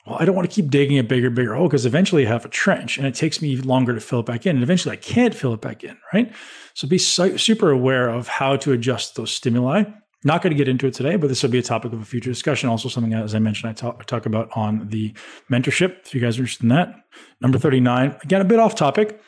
[0.05, 2.45] well, I don't want to keep digging a bigger, bigger hole because eventually I have
[2.45, 4.55] a trench and it takes me longer to fill it back in.
[4.55, 6.31] And eventually I can't fill it back in, right?
[6.73, 9.83] So be super aware of how to adjust those stimuli
[10.23, 12.05] not going to get into it today, but this will be a topic of a
[12.05, 12.69] future discussion.
[12.69, 15.13] Also, something as I mentioned, I talk, talk about on the
[15.51, 16.05] mentorship.
[16.05, 16.93] If you guys are interested in that,
[17.41, 18.17] number thirty-nine.
[18.23, 19.21] Again, a bit off topic,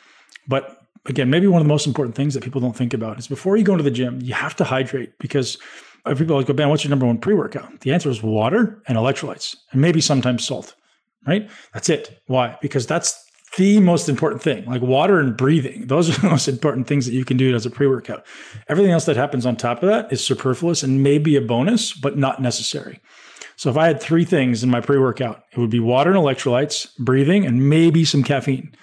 [0.46, 3.26] but again, maybe one of the most important things that people don't think about is
[3.26, 5.58] before you go into the gym, you have to hydrate because
[6.04, 7.80] people always go, Ben, what's your number one pre-workout?
[7.80, 10.74] The answer is water and electrolytes, and maybe sometimes salt.
[11.24, 11.48] Right?
[11.72, 12.20] That's it.
[12.26, 12.58] Why?
[12.60, 13.24] Because that's
[13.56, 15.86] the most important thing, like water and breathing.
[15.86, 18.24] Those are the most important things that you can do as a pre workout.
[18.68, 22.16] Everything else that happens on top of that is superfluous and maybe a bonus, but
[22.16, 23.00] not necessary.
[23.56, 26.18] So if I had three things in my pre workout, it would be water and
[26.18, 28.74] electrolytes, breathing, and maybe some caffeine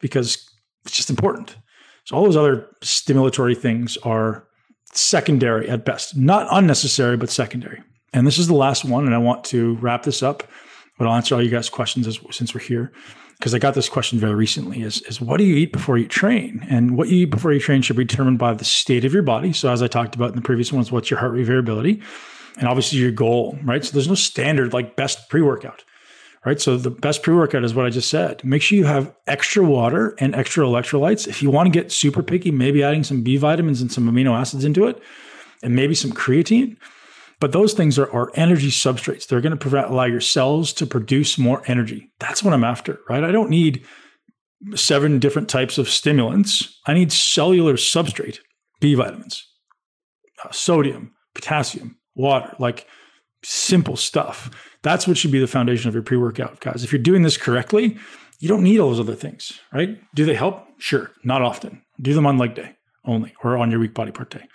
[0.00, 0.48] because
[0.84, 1.56] it's just important.
[2.04, 4.46] So all those other stimulatory things are
[4.92, 7.82] secondary at best, not unnecessary, but secondary.
[8.14, 10.42] And this is the last one, and I want to wrap this up,
[10.98, 12.92] but I'll answer all you guys' questions as, since we're here
[13.38, 16.08] because I got this question very recently is, is what do you eat before you
[16.08, 16.66] train?
[16.68, 19.22] And what you eat before you train should be determined by the state of your
[19.22, 19.52] body.
[19.52, 22.02] So as I talked about in the previous ones, what's your heart rate variability?
[22.58, 23.84] And obviously your goal, right?
[23.84, 25.84] So there's no standard like best pre-workout,
[26.44, 26.60] right?
[26.60, 28.42] So the best pre-workout is what I just said.
[28.42, 31.28] Make sure you have extra water and extra electrolytes.
[31.28, 34.36] If you want to get super picky, maybe adding some B vitamins and some amino
[34.36, 35.00] acids into it,
[35.62, 36.76] and maybe some creatine
[37.40, 39.26] but those things are, are energy substrates.
[39.26, 42.10] They're going to prevent, allow your cells to produce more energy.
[42.18, 43.24] That's what I'm after, right?
[43.24, 43.84] I don't need
[44.74, 46.80] seven different types of stimulants.
[46.86, 48.38] I need cellular substrate,
[48.80, 49.44] B vitamins,
[50.44, 52.86] uh, sodium, potassium, water, like
[53.44, 54.50] simple stuff.
[54.82, 56.82] That's what should be the foundation of your pre workout, guys.
[56.82, 57.98] If you're doing this correctly,
[58.40, 60.00] you don't need all those other things, right?
[60.14, 60.64] Do they help?
[60.78, 61.82] Sure, not often.
[62.00, 64.46] Do them on leg day only or on your weak body part day.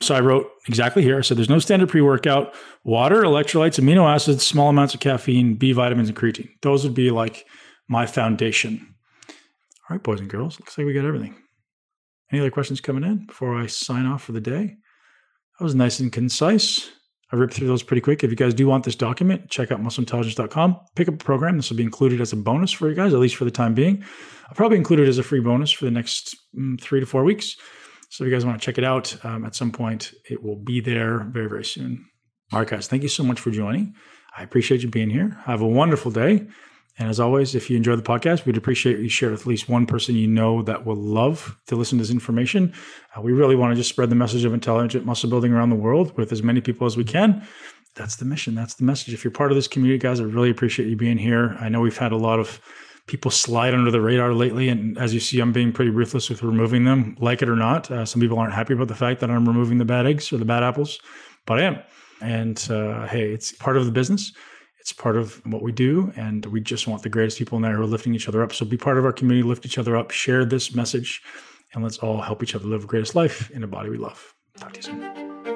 [0.00, 1.18] So I wrote exactly here.
[1.18, 5.54] I said there's no standard pre workout, water, electrolytes, amino acids, small amounts of caffeine,
[5.54, 6.50] B vitamins, and creatine.
[6.62, 7.46] Those would be like
[7.88, 8.94] my foundation.
[9.28, 11.34] All right, boys and girls, looks like we got everything.
[12.30, 14.76] Any other questions coming in before I sign off for the day?
[15.58, 16.90] That was nice and concise.
[17.32, 18.22] I ripped through those pretty quick.
[18.22, 20.80] If you guys do want this document, check out muscleintelligence.com.
[20.94, 21.56] Pick up a program.
[21.56, 23.74] This will be included as a bonus for you guys, at least for the time
[23.74, 24.04] being.
[24.48, 27.24] I'll probably include it as a free bonus for the next mm, three to four
[27.24, 27.56] weeks.
[28.08, 30.56] So if you guys want to check it out um, at some point, it will
[30.56, 32.06] be there very, very soon.
[32.52, 33.94] All right, guys, thank you so much for joining.
[34.36, 35.38] I appreciate you being here.
[35.44, 36.46] Have a wonderful day.
[36.98, 39.68] And as always, if you enjoy the podcast, we'd appreciate you share with at least
[39.68, 42.72] one person you know that will love to listen to this information.
[43.14, 45.76] Uh, we really want to just spread the message of intelligent muscle building around the
[45.76, 47.46] world with as many people as we can.
[47.96, 48.54] That's the mission.
[48.54, 49.12] That's the message.
[49.12, 51.56] If you're part of this community, guys, I really appreciate you being here.
[51.60, 52.60] I know we've had a lot of
[53.06, 54.68] people slide under the radar lately.
[54.68, 57.90] And as you see, I'm being pretty ruthless with removing them, like it or not.
[57.90, 60.38] Uh, some people aren't happy about the fact that I'm removing the bad eggs or
[60.38, 60.98] the bad apples,
[61.46, 61.78] but I am.
[62.20, 64.32] And uh, hey, it's part of the business.
[64.80, 66.12] It's part of what we do.
[66.16, 68.52] And we just want the greatest people in there who are lifting each other up.
[68.52, 71.22] So be part of our community, lift each other up, share this message,
[71.74, 74.34] and let's all help each other live the greatest life in a body we love.
[74.58, 75.55] Talk to you soon.